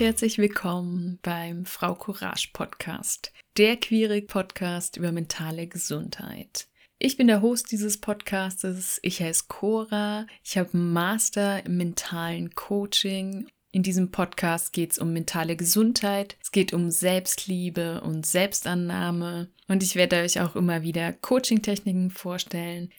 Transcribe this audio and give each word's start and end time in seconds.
herzlich 0.00 0.38
willkommen 0.38 1.18
beim 1.20 1.66
Frau 1.66 1.94
Courage 1.94 2.48
Podcast, 2.54 3.34
der 3.58 3.76
queere 3.76 4.22
Podcast 4.22 4.96
über 4.96 5.12
mentale 5.12 5.66
Gesundheit. 5.66 6.68
Ich 6.98 7.18
bin 7.18 7.26
der 7.26 7.42
Host 7.42 7.70
dieses 7.70 8.00
Podcastes. 8.00 8.98
Ich 9.02 9.20
heiße 9.20 9.44
Cora. 9.48 10.26
Ich 10.42 10.56
habe 10.56 10.72
einen 10.72 10.94
Master 10.94 11.66
im 11.66 11.76
mentalen 11.76 12.54
Coaching. 12.54 13.46
In 13.72 13.82
diesem 13.82 14.10
Podcast 14.10 14.72
geht 14.72 14.92
es 14.92 14.98
um 14.98 15.12
mentale 15.12 15.54
Gesundheit. 15.54 16.38
Es 16.42 16.50
geht 16.50 16.72
um 16.72 16.90
Selbstliebe 16.90 18.00
und 18.00 18.24
Selbstannahme. 18.24 19.50
Und 19.68 19.82
ich 19.82 19.96
werde 19.96 20.22
euch 20.22 20.40
auch 20.40 20.56
immer 20.56 20.80
wieder 20.80 21.12
Coaching-Techniken 21.12 22.10
vorstellen, 22.10 22.90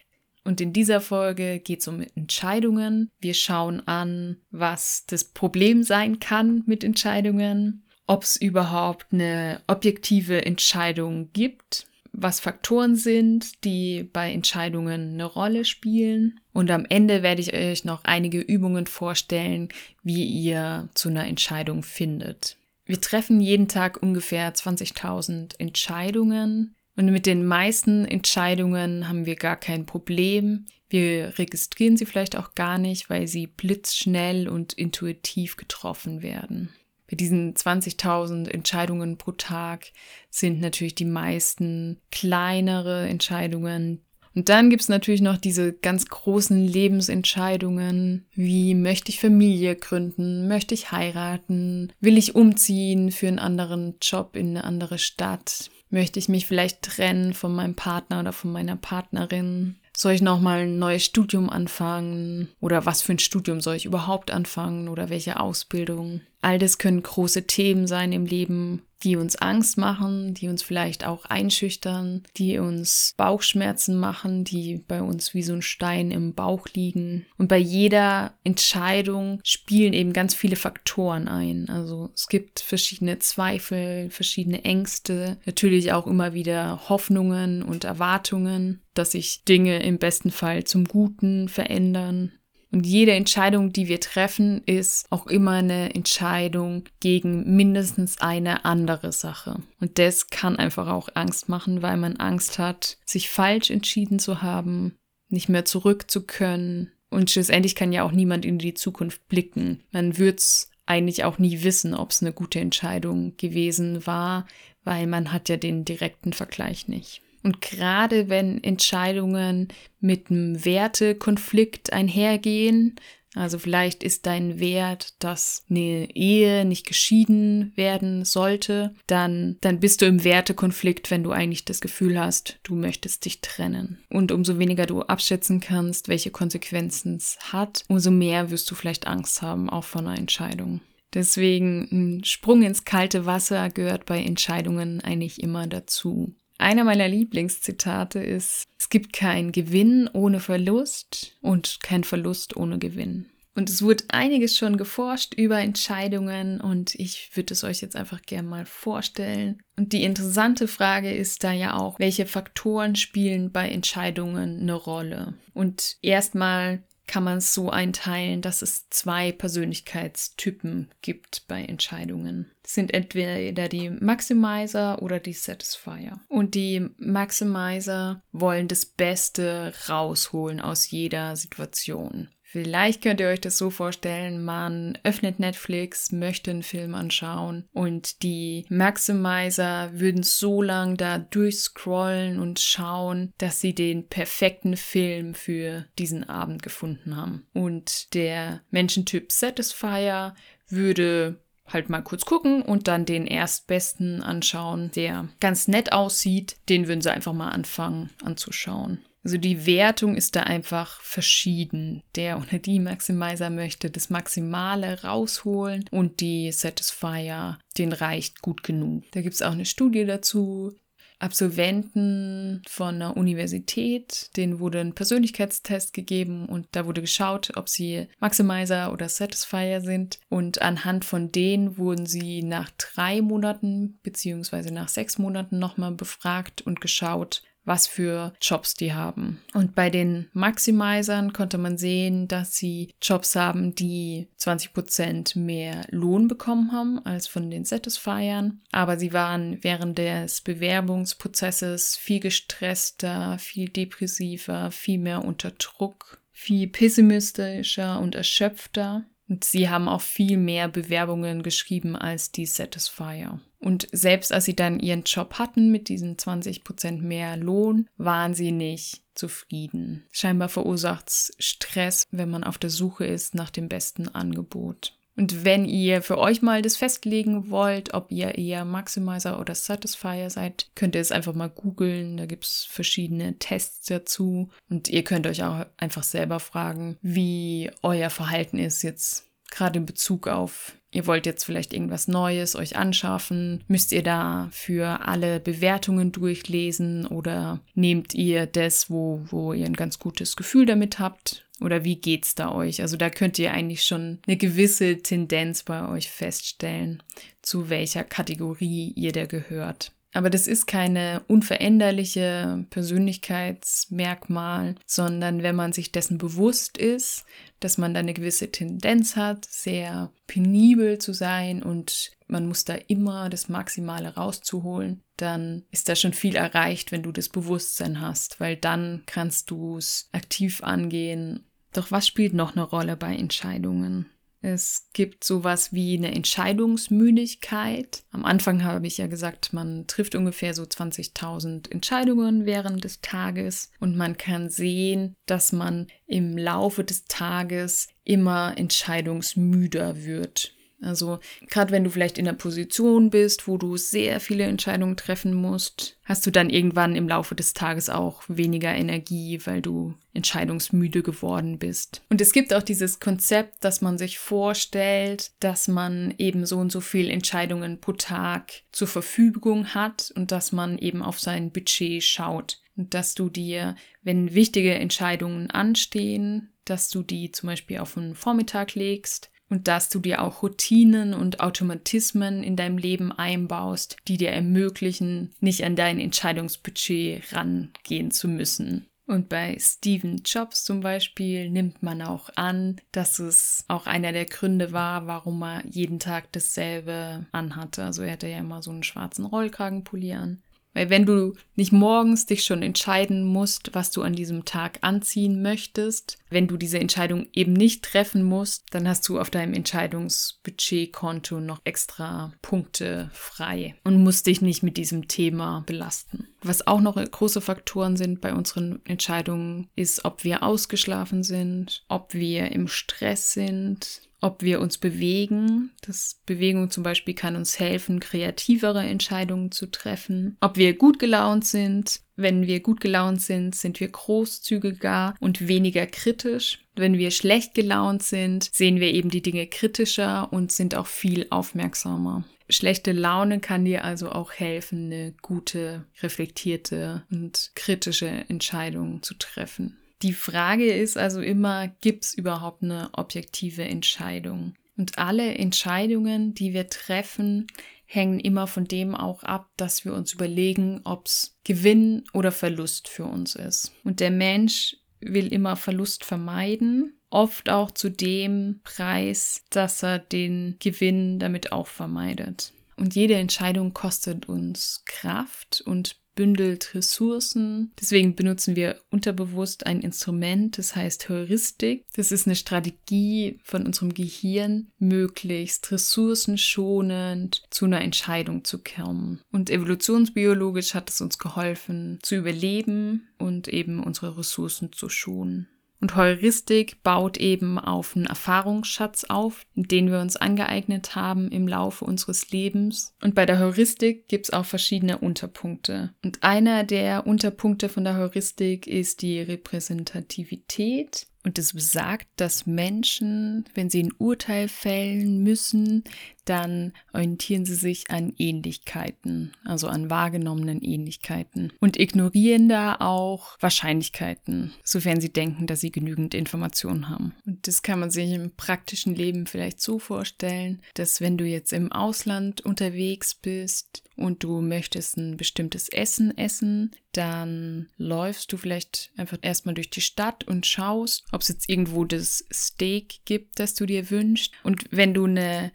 und 0.44 0.60
in 0.60 0.74
dieser 0.74 1.02
Folge 1.02 1.60
geht 1.60 1.82
es 1.82 1.88
um 1.88 2.02
Entscheidungen. 2.16 3.12
Wir 3.20 3.34
schauen 3.34 3.88
an, 3.88 4.38
was 4.50 5.06
das 5.06 5.26
Problem 5.26 5.84
sein 5.84 6.20
kann 6.20 6.64
mit 6.66 6.84
Entscheidungen, 6.84 7.84
ob 8.08 8.24
es 8.24 8.38
überhaupt 8.38 9.08
eine 9.14 9.62
objektive 9.68 10.46
Entscheidung 10.46 11.32
gibt, 11.34 11.86
was 12.12 12.40
Faktoren 12.40 12.96
sind, 12.96 13.64
die 13.64 14.04
bei 14.04 14.34
Entscheidungen 14.34 15.14
eine 15.14 15.26
Rolle 15.26 15.64
spielen. 15.64 16.40
Und 16.54 16.72
am 16.72 16.86
Ende 16.90 17.24
werde 17.24 17.42
ich 17.42 17.54
euch 17.54 17.86
noch 17.86 18.04
einige 18.04 18.40
Übungen 18.42 18.88
vorstellen, 18.88 19.70
wie 20.04 20.26
ihr 20.26 20.90
zu 20.94 21.10
einer 21.10 21.28
Entscheidung 21.28 21.84
findet. 21.84 22.58
Wir 22.86 23.00
treffen 23.00 23.40
jeden 23.40 23.68
Tag 23.68 24.02
ungefähr 24.02 24.54
20.000 24.54 25.60
Entscheidungen. 25.60 26.76
Und 26.96 27.12
mit 27.12 27.26
den 27.26 27.46
meisten 27.46 28.06
Entscheidungen 28.06 29.08
haben 29.08 29.26
wir 29.26 29.36
gar 29.36 29.56
kein 29.56 29.86
Problem. 29.86 30.66
Wir 30.90 31.38
registrieren 31.38 31.96
sie 31.96 32.06
vielleicht 32.06 32.36
auch 32.36 32.54
gar 32.54 32.78
nicht, 32.78 33.10
weil 33.10 33.28
sie 33.28 33.48
blitzschnell 33.48 34.50
und 34.50 34.74
intuitiv 34.74 35.56
getroffen 35.56 36.22
werden. 36.22 36.70
Bei 37.10 37.16
diesen 37.16 37.54
20.000 37.54 38.50
Entscheidungen 38.50 39.18
pro 39.18 39.34
Tag 39.34 39.88
sind 40.30 40.62
natürlich 40.62 40.96
die 40.96 41.06
meisten 41.06 42.00
kleinere 42.10 43.08
Entscheidungen. 43.08 44.02
Und 44.34 44.48
dann 44.48 44.70
gibt 44.70 44.82
es 44.82 44.88
natürlich 44.88 45.22
noch 45.22 45.36
diese 45.36 45.74
ganz 45.74 46.06
großen 46.06 46.66
Lebensentscheidungen, 46.66 48.26
wie 48.34 48.76
möchte 48.76 49.10
ich 49.10 49.20
Familie 49.20 49.76
gründen, 49.76 50.48
möchte 50.48 50.74
ich 50.74 50.94
heiraten, 50.94 51.92
will 52.00 52.18
ich 52.18 52.34
umziehen 52.34 53.12
für 53.12 53.28
einen 53.28 53.40
anderen 53.40 53.96
Job 54.02 54.38
in 54.38 54.52
eine 54.52 54.64
andere 54.64 54.98
Stadt, 54.98 55.70
Möchte 55.92 56.20
ich 56.20 56.30
mich 56.30 56.48
vielleicht 56.48 56.82
trennen 56.82 57.34
von 57.34 57.54
meinem 57.54 57.76
Partner 57.76 58.22
oder 58.22 58.32
von 58.32 58.52
meiner 58.52 58.78
Partnerin? 58.78 59.76
Soll 59.96 60.14
ich 60.14 60.22
nochmal 60.22 60.62
ein 60.62 60.80
neues 60.80 61.04
Studium 61.04 61.50
anfangen? 61.50 62.48
Oder 62.62 62.86
was 62.86 63.02
für 63.02 63.12
ein 63.12 63.20
Studium 63.20 63.60
soll 63.60 63.76
ich 63.76 63.86
überhaupt 63.86 64.32
anfangen? 64.32 64.88
Oder 64.88 65.10
welche 65.10 65.40
Ausbildung? 65.40 66.22
All 66.42 66.58
das 66.58 66.78
können 66.78 67.04
große 67.04 67.48
Themen 67.48 67.88
sein 67.88 68.12
im 68.12 68.26
Leben, 68.26 68.82
die 69.04 69.16
uns 69.16 69.36
Angst 69.36 69.78
machen, 69.78 70.34
die 70.34 70.48
uns 70.48 70.64
vielleicht 70.64 71.06
auch 71.06 71.26
einschüchtern, 71.26 72.24
die 72.38 72.60
uns 72.60 73.14
Bauchschmerzen 73.18 74.00
machen, 74.00 74.44
die 74.44 74.78
bei 74.88 75.02
uns 75.02 75.34
wie 75.34 75.44
so 75.44 75.54
ein 75.54 75.62
Stein 75.62 76.12
im 76.12 76.34
Bauch 76.34 76.68
liegen. 76.74 77.26
Und 77.38 77.48
bei 77.48 77.58
jeder 77.58 78.34
Entscheidung 78.44 79.40
spielen 79.44 79.94
eben 79.94 80.14
ganz 80.14 80.36
viele 80.36 80.56
Faktoren 80.56 81.28
ein. 81.28 81.70
Also 81.70 82.12
es 82.16 82.28
gibt 82.28 82.60
verschiedene 82.60 83.20
Zweifel, 83.20 84.10
verschiedene 84.10 84.64
Ängste, 84.64 85.38
natürlich 85.46 85.94
auch 85.94 86.08
immer 86.08 86.34
wieder 86.34 86.90
Hoffnungen 86.90 87.64
und 87.64 87.84
Erwartungen, 87.84 88.82
dass 88.94 89.12
sich 89.12 89.44
Dinge 89.46 89.82
im 89.84 89.98
besten 89.98 90.32
Fall 90.32 90.64
zum 90.64 90.86
Guten 90.86 91.50
verändern. 91.50 92.34
Und 92.72 92.86
jede 92.86 93.12
Entscheidung, 93.12 93.74
die 93.74 93.90
wir 93.90 94.00
treffen, 94.00 94.64
ist 94.66 95.06
auch 95.10 95.28
immer 95.28 95.52
eine 95.52 95.94
Entscheidung 95.94 96.86
gegen 97.02 97.56
mindestens 97.56 98.20
eine 98.20 98.64
andere 98.64 99.12
Sache. 99.12 99.58
Und 99.82 100.00
das 100.00 100.30
kann 100.30 100.56
einfach 100.56 100.88
auch 100.88 101.10
Angst 101.14 101.50
machen, 101.50 101.82
weil 101.82 101.98
man 101.98 102.16
Angst 102.16 102.60
hat, 102.60 102.98
sich 103.06 103.30
falsch 103.30 103.70
entschieden 103.72 104.20
zu 104.20 104.42
haben, 104.42 104.96
nicht 105.28 105.50
mehr 105.50 105.66
zurück 105.66 106.10
zu 106.10 106.26
können. 106.26 106.92
Und 107.10 107.30
schlussendlich 107.30 107.76
kann 107.76 107.92
ja 107.92 108.04
auch 108.04 108.14
niemand 108.14 108.46
in 108.46 108.58
die 108.58 108.74
Zukunft 108.74 109.28
blicken. 109.28 109.84
Man 109.92 110.18
wird 110.18 110.40
es 110.40 110.72
eigentlich 110.86 111.26
auch 111.26 111.40
nie 111.40 111.64
wissen, 111.64 111.94
ob 111.94 112.12
es 112.12 112.22
eine 112.22 112.32
gute 112.32 112.62
Entscheidung 112.62 113.36
gewesen 113.36 114.06
war, 114.08 114.48
weil 114.86 115.08
man 115.08 115.34
hat 115.34 115.50
ja 115.50 115.58
den 115.58 115.84
direkten 115.84 116.32
Vergleich 116.32 116.88
nicht. 116.88 117.22
Und 117.44 117.62
gerade 117.62 118.30
wenn 118.30 118.64
Entscheidungen 118.64 119.70
mit 120.00 120.30
einem 120.30 120.64
Wertekonflikt 120.64 121.92
einhergehen, 121.94 122.96
also 123.34 123.58
vielleicht 123.58 124.04
ist 124.04 124.26
dein 124.26 124.60
Wert, 124.60 125.14
dass 125.20 125.64
eine 125.70 126.14
Ehe 126.16 126.66
nicht 126.66 126.86
geschieden 126.86 127.72
werden 127.76 128.26
sollte, 128.26 128.94
dann, 129.08 129.58
dann 129.62 129.80
bist 129.80 130.02
du 130.02 130.06
im 130.06 130.26
Wertekonflikt, 130.26 131.10
wenn 131.12 131.24
du 131.24 131.32
eigentlich 131.32 131.64
das 131.64 131.80
Gefühl 131.80 132.20
hast, 132.20 132.60
du 132.64 132.76
möchtest 132.76 133.24
dich 133.24 133.40
trennen. 133.40 134.04
Und 134.10 134.34
umso 134.34 134.60
weniger 134.60 134.86
du 134.86 135.04
abschätzen 135.04 135.62
kannst, 135.62 136.10
welche 136.10 136.30
Konsequenzen 136.30 137.16
es 137.16 137.38
hat, 137.54 137.86
umso 137.88 138.12
mehr 138.12 138.52
wirst 138.52 138.70
du 138.70 138.76
vielleicht 138.76 139.08
Angst 139.08 139.42
haben, 139.42 139.70
auch 139.70 139.86
von 139.86 140.08
einer 140.08 140.20
Entscheidung. 140.20 140.82
Deswegen 141.14 141.88
ein 141.92 142.24
Sprung 142.24 142.64
ins 142.64 142.86
kalte 142.86 143.26
Wasser 143.26 143.70
gehört 143.70 144.06
bei 144.06 144.22
Entscheidungen 144.22 145.02
eigentlich 145.02 145.42
immer 145.42 145.68
dazu. 145.68 146.36
Einer 146.62 146.84
meiner 146.84 147.08
Lieblingszitate 147.08 148.20
ist, 148.20 148.68
es 148.78 148.90
gibt 148.90 149.14
keinen 149.14 149.52
Gewinn 149.52 150.08
ohne 150.14 150.40
Verlust 150.40 151.36
und 151.42 151.80
kein 151.82 152.04
Verlust 152.04 152.56
ohne 152.56 152.78
Gewinn. 152.78 153.26
Und 153.56 153.68
es 153.68 153.82
wurde 153.82 154.04
einiges 154.10 154.56
schon 154.56 154.78
geforscht 154.78 155.34
über 155.34 155.60
Entscheidungen 155.60 156.62
und 156.62 156.94
ich 156.94 157.32
würde 157.34 157.56
es 157.56 157.64
euch 157.64 157.82
jetzt 157.82 157.96
einfach 157.96 158.22
gerne 158.22 158.48
mal 158.48 158.66
vorstellen. 158.68 159.64
Und 159.76 159.92
die 159.92 160.04
interessante 160.04 160.68
Frage 160.68 161.12
ist 161.12 161.44
da 161.44 161.52
ja 161.52 161.76
auch, 161.76 161.98
welche 161.98 162.28
Faktoren 162.28 162.96
spielen 162.96 163.52
bei 163.52 163.68
Entscheidungen 163.68 164.60
eine 164.60 164.76
Rolle? 164.76 165.34
Und 165.56 165.98
erstmal 166.04 166.84
kann 167.12 167.26
man 167.26 167.40
es 167.40 167.54
so 167.54 167.70
einteilen, 167.70 168.42
dass 168.42 168.62
es 168.62 168.90
zwei 168.90 169.34
Persönlichkeitstypen 169.34 170.92
gibt 171.02 171.46
bei 171.46 171.62
Entscheidungen. 171.62 172.50
Das 172.64 172.76
sind 172.76 172.94
entweder 172.94 173.68
die 173.68 173.90
Maximizer 173.90 175.02
oder 175.02 175.20
die 175.20 175.34
Satisfier. 175.34 176.22
Und 176.30 176.56
die 176.56 176.88
Maximizer 176.98 178.24
wollen 178.32 178.70
das 178.70 178.86
Beste 178.86 179.74
rausholen 179.90 180.62
aus 180.62 180.90
jeder 180.90 181.36
Situation. 181.36 182.30
Vielleicht 182.52 183.02
könnt 183.02 183.22
ihr 183.22 183.30
euch 183.30 183.40
das 183.40 183.58
so 183.58 183.70
vorstellen, 183.70 184.44
man 184.44 184.98
öffnet 185.04 185.40
Netflix, 185.40 186.12
möchte 186.12 186.52
einen 186.52 186.64
Film 186.64 186.96
anschauen 186.96 187.64
und 187.72 188.24
die 188.24 188.66
Maximizer 188.68 189.92
würden 189.94 190.24
so 190.24 190.62
lang 190.62 190.98
da 190.98 191.18
durchscrollen 191.18 192.40
und 192.40 192.60
schauen, 192.60 193.32
dass 193.38 193.62
sie 193.62 193.74
den 193.74 194.10
perfekten 194.10 194.76
Film 194.76 195.34
für 195.34 195.86
diesen 195.98 196.28
Abend 196.28 196.62
gefunden 196.62 197.16
haben. 197.16 197.48
Und 197.54 198.14
der 198.16 198.60
Menschentyp 198.70 199.32
Satisfier 199.32 200.36
würde 200.68 201.40
halt 201.68 201.90
mal 201.90 202.02
kurz 202.02 202.26
gucken 202.26 202.64
und 202.64 202.90
dann 202.90 203.06
den 203.06 203.28
erstbesten 203.28 204.22
anschauen, 204.22 204.92
der 204.94 205.30
ganz 205.40 205.70
nett 205.70 205.94
aussieht. 205.94 206.58
Den 206.68 206.90
würden 206.90 207.00
sie 207.00 207.14
einfach 207.14 207.32
mal 207.32 207.52
anfangen 207.52 208.10
anzuschauen. 208.22 209.00
Also 209.24 209.38
die 209.38 209.66
Wertung 209.66 210.16
ist 210.16 210.36
da 210.36 210.44
einfach 210.44 211.00
verschieden. 211.02 212.04
Der 212.16 212.40
oder 212.40 212.58
die 212.58 212.80
Maximizer 212.80 213.50
möchte 213.50 213.92
das 213.92 214.10
Maximale 214.10 215.04
rausholen 215.04 215.86
und 215.92 216.22
die 216.22 216.52
Satisfier, 216.52 217.60
den 217.78 217.94
reicht 217.94 218.42
gut 218.42 218.64
genug. 218.64 219.04
Da 219.12 219.22
gibt 219.22 219.36
es 219.36 219.42
auch 219.42 219.52
eine 219.52 219.66
Studie 219.66 220.06
dazu. 220.06 220.76
Absolventen 221.20 222.64
von 222.68 222.96
einer 222.96 223.16
Universität, 223.16 224.36
denen 224.38 224.60
wurde 224.60 224.80
ein 224.80 224.96
Persönlichkeitstest 224.96 225.94
gegeben 225.94 226.48
und 226.48 226.68
da 226.72 226.88
wurde 226.88 227.02
geschaut, 227.02 227.52
ob 227.58 227.70
sie 227.70 228.08
Maximizer 228.20 228.92
oder 228.92 229.08
Satisfier 229.08 229.82
sind. 229.82 230.20
Und 230.30 230.64
anhand 230.64 231.06
von 231.06 231.32
denen 231.32 231.78
wurden 231.78 232.08
sie 232.08 232.42
nach 232.42 232.72
drei 232.72 233.22
Monaten 233.22 234.00
beziehungsweise 234.02 234.74
nach 234.74 234.90
sechs 234.90 235.20
Monaten 235.20 235.60
nochmal 235.60 235.92
befragt 235.92 236.64
und 236.64 236.82
geschaut, 236.82 237.44
was 237.64 237.88
für 237.88 238.34
Jobs 238.42 238.74
die 238.74 238.94
haben. 238.94 239.42
Und 239.54 239.76
bei 239.76 239.90
den 239.90 240.30
Maximizern 240.34 241.34
konnte 241.34 241.58
man 241.58 241.78
sehen, 241.78 242.28
dass 242.28 242.56
sie 242.56 242.94
Jobs 243.02 243.36
haben, 243.36 243.76
die 243.76 244.30
20% 244.40 245.38
mehr 245.38 245.86
Lohn 245.90 246.28
bekommen 246.28 246.72
haben 246.72 247.06
als 247.06 247.28
von 247.28 247.50
den 247.50 247.66
Satisfiern. 247.66 248.62
Aber 248.72 248.98
sie 248.98 249.14
waren 249.14 249.64
während 249.64 249.98
des 249.98 250.42
Bewerbungsprozesses 250.42 251.98
viel 251.98 252.20
gestresster, 252.20 253.38
viel 253.38 253.70
depressiver, 253.70 254.72
viel 254.72 254.98
mehr 254.98 255.24
unter 255.24 255.52
Druck, 255.52 256.22
viel 256.32 256.68
pessimistischer 256.68 258.00
und 258.00 258.16
erschöpfter. 258.16 259.06
Und 259.30 259.44
sie 259.46 259.70
haben 259.70 259.88
auch 259.88 260.02
viel 260.02 260.38
mehr 260.38 260.68
Bewerbungen 260.68 261.44
geschrieben 261.44 261.96
als 261.96 262.32
die 262.32 262.46
Satisfier. 262.46 263.40
Und 263.62 263.88
selbst 263.92 264.34
als 264.34 264.46
sie 264.46 264.56
dann 264.56 264.80
ihren 264.80 265.04
Job 265.04 265.36
hatten 265.36 265.72
mit 265.72 265.88
diesen 265.88 266.18
20% 266.18 267.02
mehr 267.02 267.38
Lohn, 267.38 267.88
waren 267.98 268.34
sie 268.34 268.52
nicht 268.52 269.04
zufrieden. 269.14 270.08
Scheinbar 270.12 270.50
verursacht 270.50 271.10
es 271.10 271.32
Stress, 271.38 272.08
wenn 272.12 272.30
man 272.30 272.44
auf 272.44 272.58
der 272.58 272.72
Suche 272.72 273.06
ist 273.06 273.36
nach 273.36 273.52
dem 273.52 273.70
besten 273.70 274.08
Angebot. 274.10 274.98
Und 275.18 275.46
wenn 275.46 275.66
ihr 275.66 276.02
für 276.02 276.18
euch 276.18 276.42
mal 276.42 276.62
das 276.62 276.78
festlegen 276.78 277.52
wollt, 277.52 277.94
ob 277.94 278.12
ihr 278.12 278.38
eher 278.38 278.66
Maximizer 278.66 279.40
oder 279.40 279.54
Satisfier 279.54 280.30
seid, 280.30 280.72
könnt 280.74 280.96
ihr 280.96 281.02
es 281.02 281.12
einfach 281.12 281.34
mal 281.34 281.50
googeln. 281.50 282.18
Da 282.18 282.26
gibt 282.26 282.46
es 282.46 282.66
verschiedene 282.70 283.38
Tests 283.38 283.88
dazu. 283.88 284.50
Und 284.70 284.88
ihr 284.88 285.04
könnt 285.04 285.28
euch 285.28 285.44
auch 285.44 285.66
einfach 285.78 286.04
selber 286.04 286.40
fragen, 286.40 286.98
wie 287.02 287.70
euer 287.84 288.10
Verhalten 288.10 288.58
ist 288.58 288.82
jetzt 288.82 289.28
gerade 289.52 289.80
in 289.80 289.86
Bezug 289.86 290.28
auf, 290.28 290.78
ihr 290.92 291.08
wollt 291.08 291.26
jetzt 291.26 291.44
vielleicht 291.44 291.74
irgendwas 291.74 292.08
Neues 292.08 292.56
euch 292.56 292.76
anschaffen, 292.76 293.64
müsst 293.68 293.92
ihr 293.92 294.04
da 294.04 294.50
für 294.52 295.06
alle 295.08 295.40
Bewertungen 295.40 296.12
durchlesen 296.12 297.08
oder 297.08 297.60
nehmt 297.74 298.14
ihr 298.14 298.46
das, 298.46 298.90
wo, 298.90 299.22
wo 299.30 299.54
ihr 299.54 299.66
ein 299.66 299.76
ganz 299.76 300.00
gutes 300.00 300.36
Gefühl 300.36 300.66
damit 300.66 301.00
habt? 301.00 301.46
Oder 301.62 301.84
wie 301.84 301.96
geht's 301.96 302.34
da 302.34 302.52
euch? 302.52 302.82
Also 302.82 302.98
da 302.98 303.10
könnt 303.12 303.38
ihr 303.38 303.54
eigentlich 303.54 303.84
schon 303.84 304.20
eine 304.26 304.36
gewisse 304.36 304.98
Tendenz 304.98 305.62
bei 305.62 305.88
euch 305.88 306.10
feststellen, 306.10 307.04
zu 307.44 307.70
welcher 307.70 308.04
Kategorie 308.04 308.92
ihr 308.96 309.12
da 309.12 309.28
gehört. 309.28 309.92
Aber 310.14 310.30
das 310.30 310.48
ist 310.48 310.68
keine 310.68 311.24
unveränderliche 311.28 312.66
Persönlichkeitsmerkmal, 312.70 314.76
sondern 314.86 315.42
wenn 315.42 315.56
man 315.56 315.72
sich 315.72 315.94
dessen 315.94 316.18
bewusst 316.18 316.78
ist, 316.78 317.24
dass 317.62 317.78
man 317.78 317.94
da 317.94 318.02
eine 318.02 318.14
gewisse 318.14 318.52
Tendenz 318.52 319.16
hat, 319.16 319.46
sehr 319.46 320.12
penibel 320.28 320.98
zu 320.98 321.14
sein 321.14 321.64
und 321.64 322.12
man 322.28 322.48
muss 322.48 322.66
da 322.66 322.76
immer 322.88 323.30
das 323.30 323.48
Maximale 323.48 324.16
rauszuholen, 324.16 325.02
dann 325.16 325.64
ist 325.72 325.88
da 325.88 325.96
schon 325.96 326.14
viel 326.14 326.36
erreicht, 326.36 326.92
wenn 326.92 327.04
du 327.04 327.12
das 327.12 327.30
Bewusstsein 327.30 328.02
hast, 328.02 328.40
weil 328.40 328.58
dann 328.58 329.04
kannst 329.06 329.52
du 329.52 329.78
es 329.78 330.10
aktiv 330.12 330.64
angehen. 330.64 331.46
Doch 331.74 331.92
was 331.92 332.08
spielt 332.08 332.34
noch 332.34 332.56
eine 332.56 332.64
Rolle 332.64 332.98
bei 332.98 333.16
Entscheidungen? 333.16 334.08
Es 334.42 334.90
gibt 334.94 335.24
sowas 335.24 335.72
wie 335.72 335.96
eine 335.96 336.16
Entscheidungsmüdigkeit. 336.16 338.04
Am 338.12 338.26
Anfang 338.26 338.64
habe 338.64 338.88
ich 338.88 338.98
ja 338.98 339.06
gesagt, 339.06 339.54
man 339.54 339.86
trifft 339.86 340.16
ungefähr 340.16 340.56
so 340.56 340.64
20.000 340.64 341.72
Entscheidungen 341.72 342.46
während 342.46 342.84
des 342.84 343.02
Tages 343.02 343.70
und 343.80 343.96
man 343.96 344.18
kann 344.18 344.50
sehen, 344.50 345.16
dass 345.28 345.52
man 345.52 345.88
im 346.08 346.38
Laufe 346.38 346.84
des 346.84 347.06
Tages 347.06 347.88
immer 348.04 348.58
entscheidungsmüder 348.58 350.04
wird. 350.04 350.56
Also 350.82 351.20
gerade 351.50 351.72
wenn 351.72 351.84
du 351.84 351.90
vielleicht 351.90 352.18
in 352.18 352.28
einer 352.28 352.38
Position 352.38 353.10
bist, 353.12 353.48
wo 353.48 353.58
du 353.58 353.78
sehr 353.78 354.20
viele 354.20 354.44
Entscheidungen 354.46 354.98
treffen 354.98 355.34
musst, 355.34 355.98
hast 356.04 356.26
du 356.26 356.32
dann 356.32 356.50
irgendwann 356.50 356.96
im 356.96 357.08
Laufe 357.08 357.36
des 357.36 357.54
Tages 357.54 357.90
auch 357.90 358.24
weniger 358.28 358.74
Energie, 358.74 359.40
weil 359.46 359.62
du 359.62 359.94
entscheidungsmüde 360.14 361.04
geworden 361.04 361.60
bist. 361.60 362.02
Und 362.10 362.20
es 362.20 362.34
gibt 362.34 362.54
auch 362.54 362.64
dieses 362.64 363.00
Konzept, 363.00 363.64
dass 363.64 363.82
man 363.82 363.98
sich 363.98 364.18
vorstellt, 364.18 365.32
dass 365.40 365.68
man 365.68 366.14
eben 366.18 366.46
so 366.46 366.58
und 366.58 366.72
so 366.72 366.82
viele 366.82 367.12
Entscheidungen 367.12 367.80
pro 367.80 367.94
Tag 367.94 368.52
zur 368.72 368.88
Verfügung 368.88 369.74
hat 369.74 370.12
und 370.16 370.32
dass 370.32 370.52
man 370.52 370.78
eben 370.80 371.04
auf 371.04 371.20
sein 371.20 371.52
Budget 371.52 372.04
schaut. 372.04 372.60
Und 372.76 372.94
dass 372.94 373.14
du 373.16 373.30
dir, 373.30 373.76
wenn 374.02 374.34
wichtige 374.34 374.74
Entscheidungen 374.74 375.52
anstehen, 375.52 376.50
dass 376.66 376.90
du 376.90 377.04
die 377.04 377.32
zum 377.32 377.48
Beispiel 377.48 377.80
auf 377.80 377.94
den 377.94 378.16
Vormittag 378.16 378.76
legst 378.76 379.31
und 379.52 379.68
dass 379.68 379.90
du 379.90 380.00
dir 380.00 380.22
auch 380.22 380.42
Routinen 380.42 381.14
und 381.14 381.42
Automatismen 381.42 382.42
in 382.42 382.56
deinem 382.56 382.78
Leben 382.78 383.12
einbaust, 383.12 383.98
die 384.08 384.18
dir 384.18 384.30
ermöglichen, 384.30 385.34
nicht 385.42 385.64
an 385.66 385.76
dein 385.76 386.00
Entscheidungsbudget 386.00 387.22
rangehen 387.34 388.12
zu 388.12 388.30
müssen. 388.30 388.88
Und 389.08 389.28
bei 389.28 389.58
Steven 389.60 390.22
Jobs 390.24 390.64
zum 390.64 390.80
Beispiel 390.80 391.50
nimmt 391.50 391.84
man 391.84 392.02
auch 392.02 392.30
an, 392.38 392.80
dass 392.94 393.20
es 393.20 393.66
auch 393.68 393.86
einer 393.88 394.14
der 394.14 394.26
Gründe 394.26 394.72
war, 394.72 395.06
warum 395.06 395.44
er 395.44 395.64
jeden 395.70 396.00
Tag 396.00 396.32
dasselbe 396.32 397.26
anhatte. 397.34 397.84
Also 397.84 398.04
er 398.04 398.14
hatte 398.14 398.30
ja 398.30 398.38
immer 398.38 398.64
so 398.64 398.72
einen 398.72 398.84
schwarzen 398.84 399.26
Rollkragenpulli 399.26 400.14
an. 400.14 400.42
Weil 400.74 400.90
wenn 400.90 401.06
du 401.06 401.34
nicht 401.58 401.74
morgens 401.74 402.26
dich 402.26 402.46
schon 402.46 402.64
entscheiden 402.64 403.26
musst, 403.26 403.72
was 403.74 403.92
du 403.92 404.02
an 404.02 404.14
diesem 404.14 404.46
Tag 404.46 404.80
anziehen 404.80 405.42
möchtest, 405.42 406.21
wenn 406.32 406.48
du 406.48 406.58
diese 406.58 406.80
Entscheidung 406.80 407.28
eben 407.34 407.54
nicht 407.54 407.84
treffen 407.84 408.24
musst, 408.24 408.66
dann 408.72 408.88
hast 408.88 409.08
du 409.08 409.20
auf 409.20 409.30
deinem 409.30 409.54
Entscheidungsbudgetkonto 409.54 411.40
noch 411.40 411.62
extra 411.66 412.34
Punkte 412.42 413.10
frei 413.14 413.76
und 413.84 414.02
musst 414.02 414.28
dich 414.28 414.42
nicht 414.42 414.64
mit 414.64 414.78
diesem 414.78 415.08
Thema 415.08 415.64
belasten. 415.66 416.30
Was 416.42 416.66
auch 416.66 416.82
noch 416.82 416.96
große 416.96 417.42
Faktoren 417.42 417.98
sind 417.98 418.22
bei 418.22 418.34
unseren 418.34 418.80
Entscheidungen, 418.86 419.70
ist, 419.76 420.06
ob 420.06 420.24
wir 420.24 420.42
ausgeschlafen 420.42 421.24
sind, 421.24 421.84
ob 421.88 422.14
wir 422.14 422.52
im 422.52 422.68
Stress 422.68 423.34
sind, 423.34 424.02
ob 424.22 424.44
wir 424.44 424.62
uns 424.62 424.78
bewegen. 424.78 425.72
Das 425.82 426.22
Bewegung 426.26 426.70
zum 426.70 426.84
Beispiel 426.84 427.16
kann 427.16 427.36
uns 427.36 427.60
helfen, 427.60 428.00
kreativere 428.00 428.84
Entscheidungen 428.84 429.52
zu 429.52 429.66
treffen. 429.66 430.38
Ob 430.40 430.58
wir 430.58 430.78
gut 430.78 431.00
gelaunt 431.00 431.46
sind. 431.46 432.02
Wenn 432.22 432.46
wir 432.46 432.60
gut 432.60 432.82
gelaunt 432.82 433.22
sind, 433.22 433.56
sind 433.56 433.80
wir 433.80 433.88
großzügiger 433.88 435.16
und 435.20 435.48
weniger 435.48 435.88
kritisch. 435.88 436.60
Wenn 436.76 436.98
wir 436.98 437.10
schlecht 437.10 437.56
gelaunt 437.56 438.04
sind, 438.04 438.50
sehen 438.54 438.80
wir 438.80 438.94
eben 438.94 439.10
die 439.10 439.24
Dinge 439.24 439.48
kritischer 439.48 440.32
und 440.32 440.52
sind 440.52 440.76
auch 440.76 440.86
viel 440.86 441.26
aufmerksamer. 441.32 442.24
Schlechte 442.48 442.92
Laune 442.92 443.40
kann 443.40 443.66
dir 443.66 443.84
also 443.84 444.12
auch 444.12 444.34
helfen, 444.34 444.92
eine 444.92 445.14
gute, 445.22 445.86
reflektierte 446.04 447.04
und 447.10 447.52
kritische 447.56 448.10
Entscheidung 448.28 449.02
zu 449.02 449.16
treffen. 449.16 449.78
Die 450.04 450.14
Frage 450.14 450.72
ist 450.72 450.98
also 450.98 451.22
immer, 451.22 451.70
gibt 451.82 452.06
es 452.06 452.14
überhaupt 452.14 452.62
eine 452.62 452.90
objektive 452.94 453.64
Entscheidung? 453.64 454.54
Und 454.78 454.98
alle 454.98 455.36
Entscheidungen, 455.36 456.34
die 456.34 456.54
wir 456.54 456.70
treffen, 456.70 457.48
hängen 457.94 458.22
immer 458.22 458.48
von 458.48 458.64
dem 458.66 458.96
auch 458.96 459.24
ab, 459.24 459.50
dass 459.58 459.84
wir 459.84 459.94
uns 459.94 460.14
überlegen, 460.14 460.80
ob 460.86 461.08
es 461.08 461.38
Gewinn 461.44 462.06
oder 462.14 462.32
Verlust 462.32 462.88
für 462.88 463.04
uns 463.04 463.36
ist. 463.36 463.74
Und 463.84 464.00
der 464.00 464.12
Mensch 464.12 464.78
will 465.02 465.28
immer 465.34 465.58
Verlust 465.58 466.06
vermeiden, 466.06 466.94
oft 467.10 467.50
auch 467.50 467.70
zu 467.70 467.90
dem 467.90 468.62
Preis, 468.64 469.44
dass 469.50 469.84
er 469.84 470.00
den 470.00 470.56
Gewinn 470.60 471.20
damit 471.20 471.52
auch 471.52 471.68
vermeidet. 471.68 472.54
Und 472.78 472.96
jede 472.96 473.16
Entscheidung 473.16 473.74
kostet 473.74 474.30
uns 474.30 474.84
Kraft 474.86 475.62
und 475.66 476.01
bündelt 476.22 476.76
Ressourcen. 476.76 477.72
Deswegen 477.82 478.14
benutzen 478.14 478.56
wir 478.56 478.80
unterbewusst 478.92 479.66
ein 479.66 479.82
Instrument, 479.82 480.56
das 480.60 480.76
heißt 480.76 481.10
Heuristik. 481.10 481.84
Das 481.96 482.12
ist 482.12 482.28
eine 482.28 482.36
Strategie 482.36 483.40
von 483.44 483.66
unserem 483.66 483.92
Gehirn, 483.92 484.68
möglichst 484.78 485.72
ressourcenschonend 485.72 487.42
zu 487.50 487.66
einer 487.66 487.82
Entscheidung 487.82 488.44
zu 488.44 488.60
kommen. 488.60 489.22
Und 489.32 489.50
evolutionsbiologisch 489.50 490.76
hat 490.76 490.92
es 490.92 491.02
uns 491.02 491.18
geholfen, 491.18 491.98
zu 492.04 492.14
überleben 492.18 493.08
und 493.18 493.48
eben 493.48 493.82
unsere 493.82 494.16
Ressourcen 494.16 494.72
zu 494.74 494.90
schonen. 494.90 495.48
Und 495.82 495.96
Heuristik 495.96 496.84
baut 496.84 497.18
eben 497.18 497.58
auf 497.58 497.96
einen 497.96 498.06
Erfahrungsschatz 498.06 499.06
auf, 499.06 499.46
den 499.56 499.92
wir 499.92 500.00
uns 500.00 500.16
angeeignet 500.16 500.96
haben 500.96 501.30
im 501.30 501.48
Laufe 501.48 501.84
unseres 501.84 502.30
Lebens. 502.30 502.94
Und 503.02 503.16
bei 503.16 503.26
der 503.26 503.40
Heuristik 503.40 504.08
gibt 504.08 504.28
es 504.28 504.34
auch 504.34 504.46
verschiedene 504.46 505.00
Unterpunkte. 505.00 505.94
Und 506.04 506.22
einer 506.22 506.64
der 506.64 507.08
Unterpunkte 507.08 507.68
von 507.68 507.84
der 507.84 507.98
Heuristik 507.98 508.68
ist 508.68 509.02
die 509.02 509.20
Repräsentativität. 509.22 511.08
Und 511.24 511.38
es 511.38 511.54
besagt, 511.54 512.08
dass 512.16 512.46
Menschen, 512.46 513.46
wenn 513.54 513.70
sie 513.70 513.84
ein 513.84 513.94
Urteil 513.98 514.48
fällen 514.48 515.22
müssen, 515.22 515.84
dann 516.26 516.74
orientieren 516.94 517.46
sie 517.46 517.56
sich 517.56 517.90
an 517.90 518.14
Ähnlichkeiten, 518.18 519.34
also 519.44 519.68
an 519.68 519.90
wahrgenommenen 519.90 520.62
Ähnlichkeiten 520.62 521.52
und 521.60 521.80
ignorieren 521.80 522.48
da 522.48 522.76
auch 522.80 523.38
Wahrscheinlichkeiten, 523.40 524.54
sofern 524.64 525.02
sie 525.02 525.12
denken, 525.12 525.48
dass 525.48 525.62
sie 525.62 525.72
genügend 525.72 526.14
Informationen 526.14 526.90
haben. 526.90 527.14
Und 527.26 527.48
das 527.48 527.64
kann 527.64 527.80
man 527.80 527.92
sich 527.92 528.12
im 528.12 528.32
praktischen 528.36 528.96
Leben 528.96 529.26
vielleicht 529.26 529.62
so 529.62 529.80
vorstellen, 529.80 530.62
dass 530.76 531.02
wenn 531.02 531.18
du 531.18 531.26
jetzt 531.26 531.54
im 531.54 531.72
Ausland 531.72 532.42
unterwegs 532.42 533.16
bist 533.16 533.84
und 533.96 534.24
du 534.24 534.42
möchtest 534.42 534.98
ein 534.98 535.18
bestimmtes 535.18 535.70
Essen 535.70 536.18
essen, 536.18 536.72
dann 536.92 537.70
läufst 537.78 538.32
du 538.32 538.38
vielleicht 538.38 538.92
einfach 538.98 539.18
erstmal 539.22 539.56
durch 539.56 539.70
die 539.70 539.82
Stadt 539.82 540.24
und 540.26 540.46
schaust, 540.46 541.06
ob 541.12 541.22
es 541.22 541.30
jetzt 541.30 541.50
irgendwo 541.50 541.86
das 541.86 542.26
Steak 542.32 543.00
gibt, 543.06 543.40
das 543.40 543.54
du 543.54 543.66
dir 543.66 543.90
wünschst. 543.90 544.34
Und 544.44 544.66
wenn 544.72 544.94
du 544.94 545.06
eine 545.06 545.52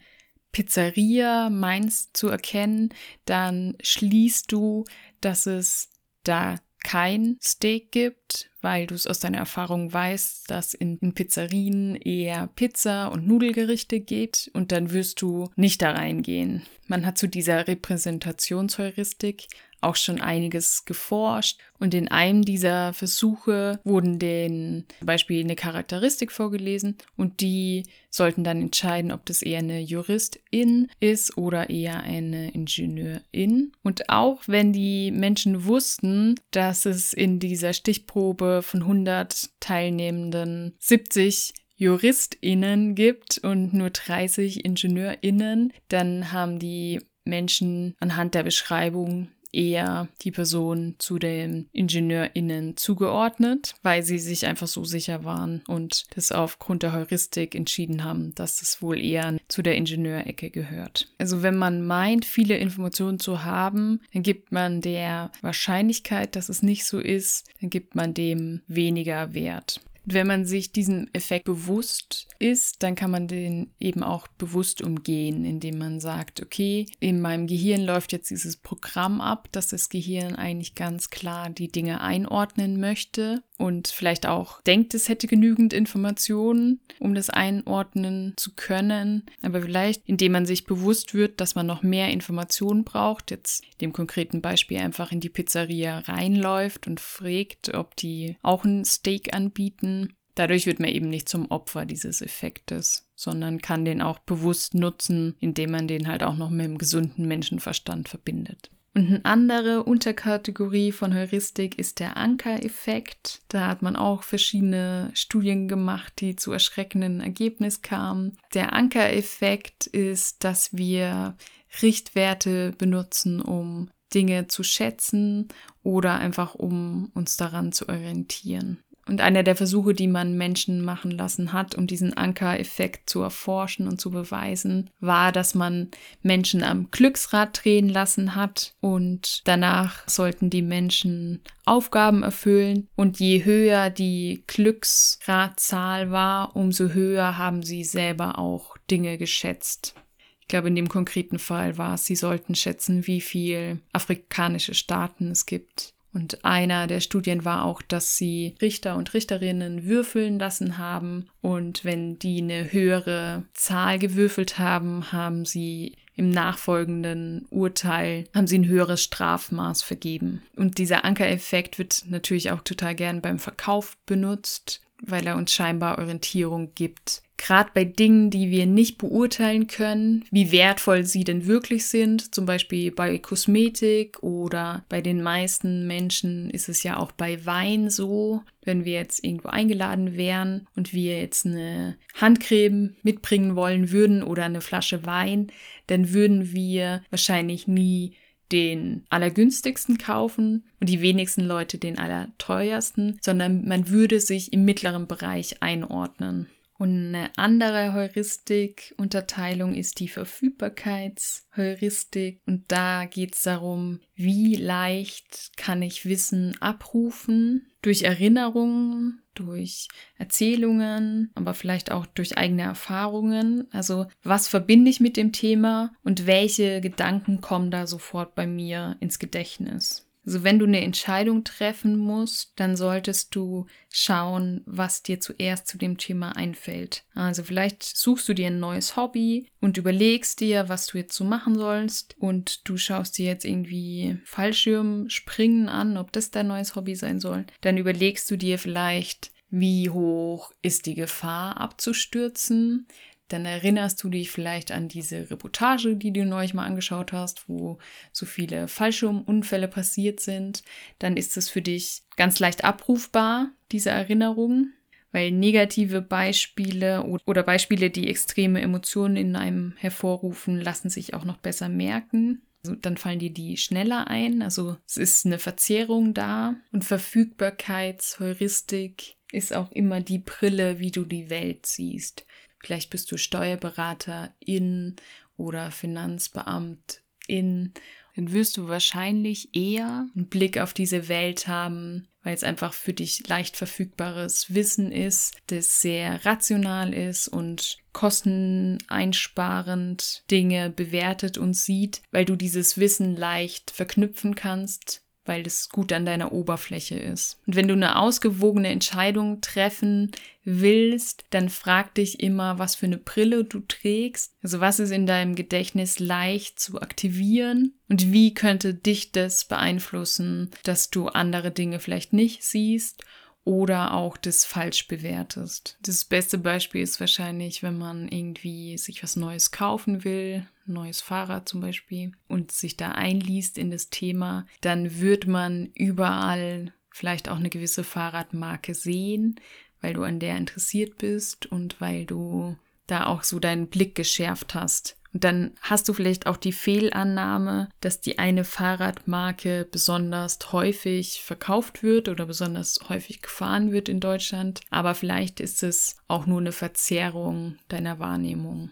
Pizzeria 0.51 1.49
meinst 1.49 2.15
zu 2.15 2.29
erkennen, 2.29 2.89
dann 3.25 3.75
schließt 3.81 4.51
du, 4.51 4.85
dass 5.21 5.45
es 5.45 5.89
da 6.23 6.55
kein 6.83 7.37
Steak 7.41 7.91
gibt, 7.91 8.49
weil 8.61 8.87
du 8.87 8.95
es 8.95 9.07
aus 9.07 9.19
deiner 9.19 9.39
Erfahrung 9.39 9.91
weißt, 9.91 10.49
dass 10.49 10.73
in, 10.73 10.97
in, 10.99 11.13
Pizzerien 11.13 11.95
eher 11.95 12.47
Pizza 12.55 13.07
und 13.07 13.27
Nudelgerichte 13.27 13.99
geht 13.99 14.49
und 14.53 14.71
dann 14.71 14.91
wirst 14.91 15.21
du 15.21 15.49
nicht 15.55 15.81
da 15.81 15.91
reingehen. 15.91 16.63
Man 16.87 17.05
hat 17.05 17.17
zu 17.17 17.27
dieser 17.27 17.67
Repräsentationsheuristik 17.67 19.47
auch 19.81 19.95
schon 19.95 20.19
einiges 20.19 20.85
geforscht. 20.85 21.59
Und 21.79 21.93
in 21.93 22.07
einem 22.07 22.43
dieser 22.43 22.93
Versuche 22.93 23.79
wurden 23.83 24.19
den 24.19 24.85
zum 24.97 25.05
Beispiel 25.05 25.43
eine 25.43 25.55
Charakteristik 25.55 26.31
vorgelesen 26.31 26.97
und 27.15 27.41
die 27.41 27.83
sollten 28.09 28.43
dann 28.43 28.61
entscheiden, 28.61 29.11
ob 29.11 29.25
das 29.25 29.43
eher 29.43 29.59
eine 29.59 29.79
Juristin 29.79 30.89
ist 30.99 31.37
oder 31.37 31.69
eher 31.69 32.01
eine 32.01 32.51
Ingenieurin. 32.51 33.71
Und 33.83 34.09
auch 34.09 34.41
wenn 34.47 34.73
die 34.73 35.11
Menschen 35.11 35.65
wussten, 35.65 36.35
dass 36.51 36.85
es 36.85 37.13
in 37.13 37.39
dieser 37.39 37.73
Stichprobe 37.73 38.61
von 38.63 38.81
100 38.81 39.51
Teilnehmenden 39.59 40.75
70 40.79 41.53
JuristInnen 41.75 42.95
gibt 42.95 43.37
und 43.37 43.73
nur 43.73 43.91
30 43.91 44.65
IngenieurInnen, 44.65 45.71
dann 45.89 46.31
haben 46.31 46.57
die 46.57 46.99
Menschen 47.23 47.95
anhand 47.99 48.33
der 48.33 48.43
Beschreibung 48.43 49.29
eher 49.57 50.07
die 50.21 50.31
Person 50.31 50.95
zu 50.99 51.17
den 51.17 51.67
IngenieurInnen 51.73 52.77
zugeordnet, 52.77 53.73
weil 53.81 54.03
sie 54.03 54.19
sich 54.19 54.45
einfach 54.45 54.67
so 54.67 54.85
sicher 54.85 55.23
waren 55.23 55.63
und 55.67 56.05
das 56.15 56.31
aufgrund 56.31 56.83
der 56.83 56.93
Heuristik 56.93 57.55
entschieden 57.55 58.03
haben, 58.03 58.35
dass 58.35 58.61
es 58.61 58.81
wohl 58.81 59.01
eher 59.01 59.37
zu 59.47 59.63
der 59.63 59.75
Ingenieurecke 59.75 60.51
gehört. 60.51 61.07
Also 61.17 61.41
wenn 61.41 61.55
man 61.55 61.85
meint, 61.85 62.23
viele 62.23 62.57
Informationen 62.57 63.19
zu 63.19 63.43
haben, 63.43 64.01
dann 64.13 64.21
gibt 64.21 64.51
man 64.51 64.81
der 64.81 65.31
Wahrscheinlichkeit, 65.41 66.35
dass 66.35 66.49
es 66.49 66.61
nicht 66.61 66.85
so 66.85 66.99
ist, 66.99 67.47
dann 67.59 67.69
gibt 67.71 67.95
man 67.95 68.13
dem 68.13 68.61
weniger 68.67 69.33
Wert. 69.33 69.81
Wenn 70.09 70.25
man 70.25 70.45
sich 70.45 70.71
diesen 70.71 71.13
Effekt 71.13 71.43
bewusst 71.43 72.29
ist, 72.39 72.81
dann 72.81 72.95
kann 72.95 73.11
man 73.11 73.27
den 73.27 73.71
eben 73.77 74.03
auch 74.03 74.29
bewusst 74.29 74.81
umgehen, 74.81 75.43
indem 75.43 75.77
man 75.79 75.99
sagt, 75.99 76.41
okay, 76.41 76.85
in 77.01 77.19
meinem 77.19 77.45
Gehirn 77.45 77.83
läuft 77.83 78.13
jetzt 78.13 78.29
dieses 78.29 78.55
Programm 78.55 79.19
ab, 79.19 79.49
dass 79.51 79.67
das 79.67 79.89
Gehirn 79.89 80.35
eigentlich 80.37 80.75
ganz 80.75 81.09
klar 81.09 81.49
die 81.49 81.67
Dinge 81.67 81.99
einordnen 81.99 82.79
möchte 82.79 83.43
und 83.57 83.87
vielleicht 83.87 84.27
auch 84.27 84.61
denkt, 84.61 84.93
es 84.93 85.09
hätte 85.09 85.27
genügend 85.27 85.73
Informationen, 85.73 86.79
um 86.99 87.15
das 87.15 87.29
einordnen 87.29 88.33
zu 88.37 88.51
können. 88.55 89.23
Aber 89.41 89.63
vielleicht, 89.63 90.03
indem 90.05 90.33
man 90.33 90.45
sich 90.45 90.65
bewusst 90.65 91.13
wird, 91.15 91.41
dass 91.41 91.55
man 91.55 91.65
noch 91.65 91.81
mehr 91.81 92.09
Informationen 92.09 92.83
braucht, 92.83 93.31
jetzt 93.31 93.63
dem 93.81 93.93
konkreten 93.93 94.41
Beispiel 94.41 94.77
einfach 94.77 95.11
in 95.11 95.19
die 95.19 95.29
Pizzeria 95.29 95.99
reinläuft 95.99 96.87
und 96.87 96.99
fragt, 96.99 97.73
ob 97.73 97.95
die 97.95 98.37
auch 98.43 98.63
ein 98.63 98.85
Steak 98.85 99.33
anbieten. 99.33 100.13
Dadurch 100.35 100.67
wird 100.67 100.79
man 100.79 100.89
eben 100.89 101.09
nicht 101.09 101.27
zum 101.27 101.49
Opfer 101.49 101.87
dieses 101.87 102.21
Effektes, 102.21 103.09
sondern 103.15 103.59
kann 103.59 103.85
den 103.85 104.03
auch 104.03 104.19
bewusst 104.19 104.75
nutzen, 104.75 105.35
indem 105.39 105.71
man 105.71 105.87
den 105.87 106.07
halt 106.07 106.21
auch 106.21 106.37
noch 106.37 106.51
mit 106.51 106.65
dem 106.65 106.77
gesunden 106.77 107.27
Menschenverstand 107.27 108.07
verbindet. 108.07 108.69
Und 108.97 109.09
eine 109.09 109.25
andere 109.25 109.83
Unterkategorie 109.83 110.91
von 110.91 111.13
Heuristik 111.13 111.77
ist 111.77 111.99
der 111.99 112.17
Anker-Effekt. 112.17 113.43
Da 113.47 113.67
hat 113.67 113.83
man 113.83 113.95
auch 113.95 114.23
verschiedene 114.23 115.11
Studien 115.13 115.67
gemacht, 115.67 116.13
die 116.19 116.35
zu 116.35 116.51
erschreckenden 116.51 117.21
Ergebnissen 117.21 117.83
kamen. 117.83 118.39
Der 118.55 118.73
Anker-Effekt 118.73 119.85
ist, 119.85 120.43
dass 120.43 120.75
wir 120.75 121.37
Richtwerte 121.83 122.73
benutzen, 122.75 123.39
um 123.39 123.91
Dinge 124.15 124.47
zu 124.47 124.63
schätzen 124.63 125.49
oder 125.83 126.17
einfach 126.17 126.55
um 126.55 127.11
uns 127.13 127.37
daran 127.37 127.73
zu 127.73 127.87
orientieren. 127.89 128.79
Und 129.07 129.21
einer 129.21 129.43
der 129.43 129.55
Versuche, 129.55 129.93
die 129.93 130.07
man 130.07 130.37
Menschen 130.37 130.83
machen 130.83 131.11
lassen 131.11 131.53
hat, 131.53 131.75
um 131.75 131.87
diesen 131.87 132.15
Anker-Effekt 132.15 133.09
zu 133.09 133.21
erforschen 133.21 133.87
und 133.87 134.01
zu 134.01 134.11
beweisen, 134.11 134.89
war, 134.99 135.31
dass 135.31 135.55
man 135.55 135.89
Menschen 136.23 136.63
am 136.63 136.91
Glücksrad 136.91 137.63
drehen 137.63 137.89
lassen 137.89 138.35
hat 138.35 138.75
und 138.81 139.41
danach 139.45 140.07
sollten 140.07 140.49
die 140.49 140.61
Menschen 140.61 141.41
Aufgaben 141.65 142.23
erfüllen 142.23 142.87
und 142.95 143.19
je 143.19 143.43
höher 143.45 143.89
die 143.89 144.43
Glücksradzahl 144.47 146.11
war, 146.11 146.55
umso 146.55 146.89
höher 146.89 147.37
haben 147.37 147.63
sie 147.63 147.83
selber 147.83 148.39
auch 148.39 148.77
Dinge 148.89 149.17
geschätzt. 149.17 149.95
Ich 150.41 150.49
glaube, 150.49 150.69
in 150.69 150.75
dem 150.75 150.87
konkreten 150.87 151.39
Fall 151.39 151.77
war 151.77 151.95
es, 151.95 152.05
sie 152.05 152.15
sollten 152.15 152.55
schätzen, 152.55 153.05
wie 153.05 153.19
viel 153.19 153.81
afrikanische 153.91 154.73
Staaten 154.73 155.29
es 155.29 155.45
gibt. 155.45 155.93
Und 156.17 156.43
einer 156.43 156.87
der 156.87 156.99
Studien 156.99 157.45
war 157.45 157.63
auch, 157.63 157.83
dass 157.83 158.17
sie 158.17 158.55
Richter 158.59 158.95
und 158.95 159.13
Richterinnen 159.13 159.85
würfeln 159.85 160.39
lassen 160.39 160.79
haben. 160.79 161.27
Und 161.41 161.85
wenn 161.85 162.17
die 162.17 162.41
eine 162.41 162.71
höhere 162.71 163.43
Zahl 163.53 163.99
gewürfelt 163.99 164.57
haben, 164.57 165.11
haben 165.11 165.45
sie 165.45 165.93
im 166.15 166.31
nachfolgenden 166.31 167.45
Urteil 167.51 168.27
haben 168.33 168.47
sie 168.47 168.57
ein 168.57 168.67
höheres 168.67 169.03
Strafmaß 169.03 169.83
vergeben. 169.83 170.41
Und 170.55 170.79
dieser 170.79 171.05
Ankereffekt 171.05 171.77
wird 171.77 172.05
natürlich 172.09 172.49
auch 172.49 172.61
total 172.61 172.95
gern 172.95 173.21
beim 173.21 173.37
Verkauf 173.37 173.95
benutzt, 174.07 174.81
weil 175.03 175.27
er 175.27 175.37
uns 175.37 175.53
scheinbar 175.53 175.99
Orientierung 175.99 176.71
gibt 176.73 177.21
gerade 177.37 177.69
bei 177.73 177.85
Dingen, 177.85 178.29
die 178.29 178.49
wir 178.49 178.65
nicht 178.65 178.97
beurteilen 178.97 179.67
können, 179.67 180.25
wie 180.31 180.51
wertvoll 180.51 181.05
sie 181.05 181.23
denn 181.23 181.45
wirklich 181.45 181.85
sind, 181.85 182.33
zum 182.33 182.45
Beispiel 182.45 182.91
bei 182.91 183.17
Kosmetik 183.19 184.21
oder 184.21 184.83
bei 184.89 185.01
den 185.01 185.21
meisten 185.21 185.87
Menschen 185.87 186.49
ist 186.49 186.67
es 186.67 186.83
ja 186.83 186.97
auch 186.97 187.11
bei 187.11 187.45
Wein 187.45 187.89
so, 187.89 188.41
wenn 188.63 188.85
wir 188.85 188.93
jetzt 188.93 189.23
irgendwo 189.23 189.49
eingeladen 189.49 190.17
wären 190.17 190.67
und 190.75 190.93
wir 190.93 191.19
jetzt 191.19 191.45
eine 191.45 191.97
Handcreme 192.15 192.95
mitbringen 193.03 193.55
wollen 193.55 193.91
würden 193.91 194.23
oder 194.23 194.45
eine 194.45 194.61
Flasche 194.61 195.05
Wein, 195.05 195.47
dann 195.85 196.13
würden 196.13 196.51
wir 196.51 197.03
wahrscheinlich 197.09 197.67
nie 197.67 198.13
den 198.51 199.03
allergünstigsten 199.09 199.97
kaufen 199.97 200.63
und 200.79 200.89
die 200.89 201.01
wenigsten 201.01 201.45
Leute 201.45 201.77
den 201.77 201.97
allerteuersten, 201.99 203.19
sondern 203.21 203.67
man 203.67 203.89
würde 203.89 204.19
sich 204.19 204.53
im 204.53 204.63
mittleren 204.63 205.07
Bereich 205.07 205.61
einordnen. 205.61 206.47
Und 206.77 207.15
eine 207.15 207.31
andere 207.37 207.93
Heuristik-Unterteilung 207.93 209.73
ist 209.73 209.99
die 209.99 210.09
Verfügbarkeitsheuristik. 210.09 212.41
Und 212.45 212.71
da 212.71 213.05
geht 213.05 213.33
es 213.35 213.41
darum, 213.43 213.99
wie 214.15 214.55
leicht 214.55 215.51
kann 215.57 215.81
ich 215.81 216.05
Wissen 216.05 216.55
abrufen 216.61 217.67
durch 217.81 218.03
Erinnerungen, 218.03 219.23
durch 219.33 219.87
Erzählungen, 220.17 221.31
aber 221.35 221.53
vielleicht 221.53 221.91
auch 221.91 222.05
durch 222.05 222.37
eigene 222.37 222.61
Erfahrungen. 222.63 223.67
Also 223.71 224.05
was 224.23 224.47
verbinde 224.47 224.89
ich 224.91 224.99
mit 224.99 225.17
dem 225.17 225.31
Thema 225.31 225.93
und 226.03 226.27
welche 226.27 226.81
Gedanken 226.81 227.41
kommen 227.41 227.71
da 227.71 227.87
sofort 227.87 228.35
bei 228.35 228.45
mir 228.45 228.97
ins 228.99 229.17
Gedächtnis. 229.19 230.06
Also 230.27 230.43
wenn 230.43 230.59
du 230.59 230.65
eine 230.65 230.81
Entscheidung 230.81 231.45
treffen 231.45 231.95
musst, 231.95 232.51
dann 232.57 232.75
solltest 232.75 233.33
du 233.33 233.65
schauen, 233.89 234.61
was 234.65 235.01
dir 235.01 235.21
zuerst 235.21 235.67
zu 235.67 235.77
dem 235.77 235.97
Thema 235.97 236.35
einfällt. 236.35 237.05
Also 237.15 237.43
vielleicht 237.43 237.81
suchst 237.81 238.27
du 238.27 238.33
dir 238.33 238.47
ein 238.47 238.59
neues 238.59 238.97
Hobby 238.97 239.47
und 239.61 239.77
überlegst 239.77 240.41
dir, 240.41 240.67
was 240.67 240.87
du 240.87 240.97
jetzt 240.97 241.15
so 241.15 241.23
machen 241.23 241.57
sollst 241.57 242.17
und 242.19 242.67
du 242.67 242.75
schaust 242.75 243.17
dir 243.17 243.25
jetzt 243.25 243.45
irgendwie 243.45 244.19
Fallschirmspringen 244.25 245.69
an, 245.69 245.95
ob 245.95 246.11
das 246.11 246.29
dein 246.29 246.47
neues 246.47 246.75
Hobby 246.75 246.95
sein 246.95 247.21
soll. 247.21 247.45
Dann 247.61 247.77
überlegst 247.77 248.29
du 248.29 248.35
dir 248.35 248.59
vielleicht, 248.59 249.31
wie 249.49 249.89
hoch 249.89 250.51
ist 250.61 250.87
die 250.87 250.95
Gefahr 250.95 251.55
abzustürzen? 251.55 252.85
Dann 253.27 253.45
erinnerst 253.45 254.03
du 254.03 254.09
dich 254.09 254.31
vielleicht 254.31 254.71
an 254.71 254.87
diese 254.87 255.29
Reportage, 255.29 255.95
die 255.95 256.13
du 256.13 256.25
neulich 256.25 256.53
mal 256.53 256.65
angeschaut 256.65 257.11
hast, 257.11 257.49
wo 257.49 257.77
so 258.11 258.25
viele 258.25 258.67
Fallschirmunfälle 258.67 259.67
passiert 259.67 260.19
sind. 260.19 260.63
Dann 260.99 261.17
ist 261.17 261.37
es 261.37 261.49
für 261.49 261.61
dich 261.61 262.03
ganz 262.15 262.39
leicht 262.39 262.63
abrufbar, 262.63 263.51
diese 263.71 263.89
Erinnerung, 263.89 264.71
weil 265.11 265.31
negative 265.31 266.01
Beispiele 266.01 267.03
oder 267.25 267.43
Beispiele, 267.43 267.89
die 267.89 268.09
extreme 268.09 268.61
Emotionen 268.61 269.17
in 269.17 269.35
einem 269.35 269.73
hervorrufen, 269.77 270.61
lassen 270.61 270.89
sich 270.89 271.13
auch 271.13 271.25
noch 271.25 271.37
besser 271.37 271.69
merken. 271.69 272.41
Also 272.63 272.75
dann 272.75 272.97
fallen 272.97 273.19
dir 273.19 273.31
die 273.31 273.57
schneller 273.57 274.07
ein. 274.07 274.41
Also 274.41 274.77
es 274.87 274.97
ist 274.97 275.25
eine 275.25 275.39
Verzehrung 275.39 276.13
da 276.13 276.55
und 276.71 276.85
Verfügbarkeitsheuristik 276.85 279.17
ist 279.31 279.53
auch 279.53 279.71
immer 279.71 280.01
die 280.01 280.19
Brille, 280.19 280.79
wie 280.79 280.91
du 280.91 281.03
die 281.03 281.29
Welt 281.29 281.65
siehst. 281.65 282.25
Vielleicht 282.59 282.89
bist 282.89 283.11
du 283.11 283.17
Steuerberaterin 283.17 284.95
oder 285.37 285.71
Finanzbeamtin. 285.71 287.73
Dann 288.15 288.31
wirst 288.31 288.57
du 288.57 288.67
wahrscheinlich 288.67 289.55
eher 289.55 290.07
einen 290.15 290.27
Blick 290.27 290.57
auf 290.57 290.73
diese 290.73 291.07
Welt 291.07 291.47
haben, 291.47 292.07
weil 292.23 292.33
es 292.33 292.43
einfach 292.43 292.73
für 292.73 292.93
dich 292.93 293.27
leicht 293.27 293.55
verfügbares 293.55 294.51
Wissen 294.53 294.91
ist, 294.91 295.37
das 295.47 295.81
sehr 295.81 296.25
rational 296.25 296.93
ist 296.93 297.27
und 297.27 297.77
kosteneinsparend 297.93 300.23
Dinge 300.31 300.71
bewertet 300.71 301.37
und 301.37 301.53
sieht, 301.53 302.01
weil 302.11 302.25
du 302.25 302.35
dieses 302.35 302.79
Wissen 302.79 303.15
leicht 303.15 303.71
verknüpfen 303.71 304.35
kannst 304.35 305.06
weil 305.27 305.43
das 305.43 305.69
gut 305.69 305.93
an 305.93 306.05
deiner 306.05 306.31
Oberfläche 306.31 306.95
ist. 306.95 307.39
Und 307.45 307.55
wenn 307.55 307.67
du 307.67 307.73
eine 307.73 307.99
ausgewogene 307.99 308.69
Entscheidung 308.69 309.41
treffen 309.41 310.11
willst, 310.43 311.25
dann 311.29 311.49
frag 311.49 311.93
dich 311.95 312.21
immer, 312.21 312.57
was 312.57 312.75
für 312.75 312.85
eine 312.85 312.97
Brille 312.97 313.43
du 313.43 313.59
trägst. 313.59 314.33
Also 314.41 314.59
was 314.61 314.79
ist 314.79 314.91
in 314.91 315.05
deinem 315.05 315.35
Gedächtnis 315.35 315.99
leicht 315.99 316.59
zu 316.59 316.81
aktivieren 316.81 317.73
und 317.89 318.11
wie 318.11 318.33
könnte 318.33 318.73
dich 318.73 319.11
das 319.11 319.45
beeinflussen, 319.45 320.49
dass 320.63 320.89
du 320.89 321.07
andere 321.07 321.51
Dinge 321.51 321.79
vielleicht 321.79 322.13
nicht 322.13 322.43
siehst 322.43 323.03
oder 323.47 323.93
auch 323.93 324.17
das 324.17 324.43
falsch 324.43 324.89
bewertest. 324.89 325.77
Das 325.81 326.03
beste 326.03 326.37
Beispiel 326.37 326.81
ist 326.81 326.99
wahrscheinlich, 326.99 327.63
wenn 327.63 327.77
man 327.77 328.09
irgendwie 328.09 328.77
sich 328.77 329.01
was 329.03 329.15
Neues 329.15 329.51
kaufen 329.51 330.03
will, 330.03 330.45
neues 330.65 330.99
Fahrrad 330.99 331.47
zum 331.47 331.61
Beispiel, 331.61 332.11
und 332.27 332.51
sich 332.51 332.75
da 332.75 332.91
einliest 332.91 333.57
in 333.57 333.71
das 333.71 333.89
Thema, 333.89 334.45
dann 334.59 334.99
wird 334.99 335.27
man 335.27 335.71
überall 335.75 336.73
vielleicht 336.91 337.29
auch 337.29 337.37
eine 337.37 337.49
gewisse 337.49 337.85
Fahrradmarke 337.85 338.73
sehen, 338.73 339.39
weil 339.79 339.93
du 339.93 340.03
an 340.03 340.19
der 340.19 340.35
interessiert 340.35 340.97
bist 340.97 341.45
und 341.45 341.79
weil 341.79 342.05
du 342.05 342.57
da 342.85 343.05
auch 343.05 343.23
so 343.23 343.39
deinen 343.39 343.67
Blick 343.67 343.95
geschärft 343.95 344.55
hast. 344.55 344.96
Und 345.13 345.23
dann 345.23 345.51
hast 345.61 345.87
du 345.89 345.93
vielleicht 345.93 346.27
auch 346.27 346.37
die 346.37 346.51
Fehlannahme, 346.51 347.69
dass 347.81 348.01
die 348.01 348.19
eine 348.19 348.43
Fahrradmarke 348.43 349.67
besonders 349.71 350.39
häufig 350.51 351.21
verkauft 351.23 351.83
wird 351.83 352.09
oder 352.09 352.25
besonders 352.25 352.79
häufig 352.89 353.21
gefahren 353.21 353.71
wird 353.71 353.89
in 353.89 353.99
Deutschland. 353.99 354.61
Aber 354.69 354.95
vielleicht 354.95 355.39
ist 355.39 355.63
es 355.63 355.97
auch 356.07 356.25
nur 356.25 356.39
eine 356.39 356.51
Verzerrung 356.51 357.57
deiner 357.69 357.99
Wahrnehmung. 357.99 358.71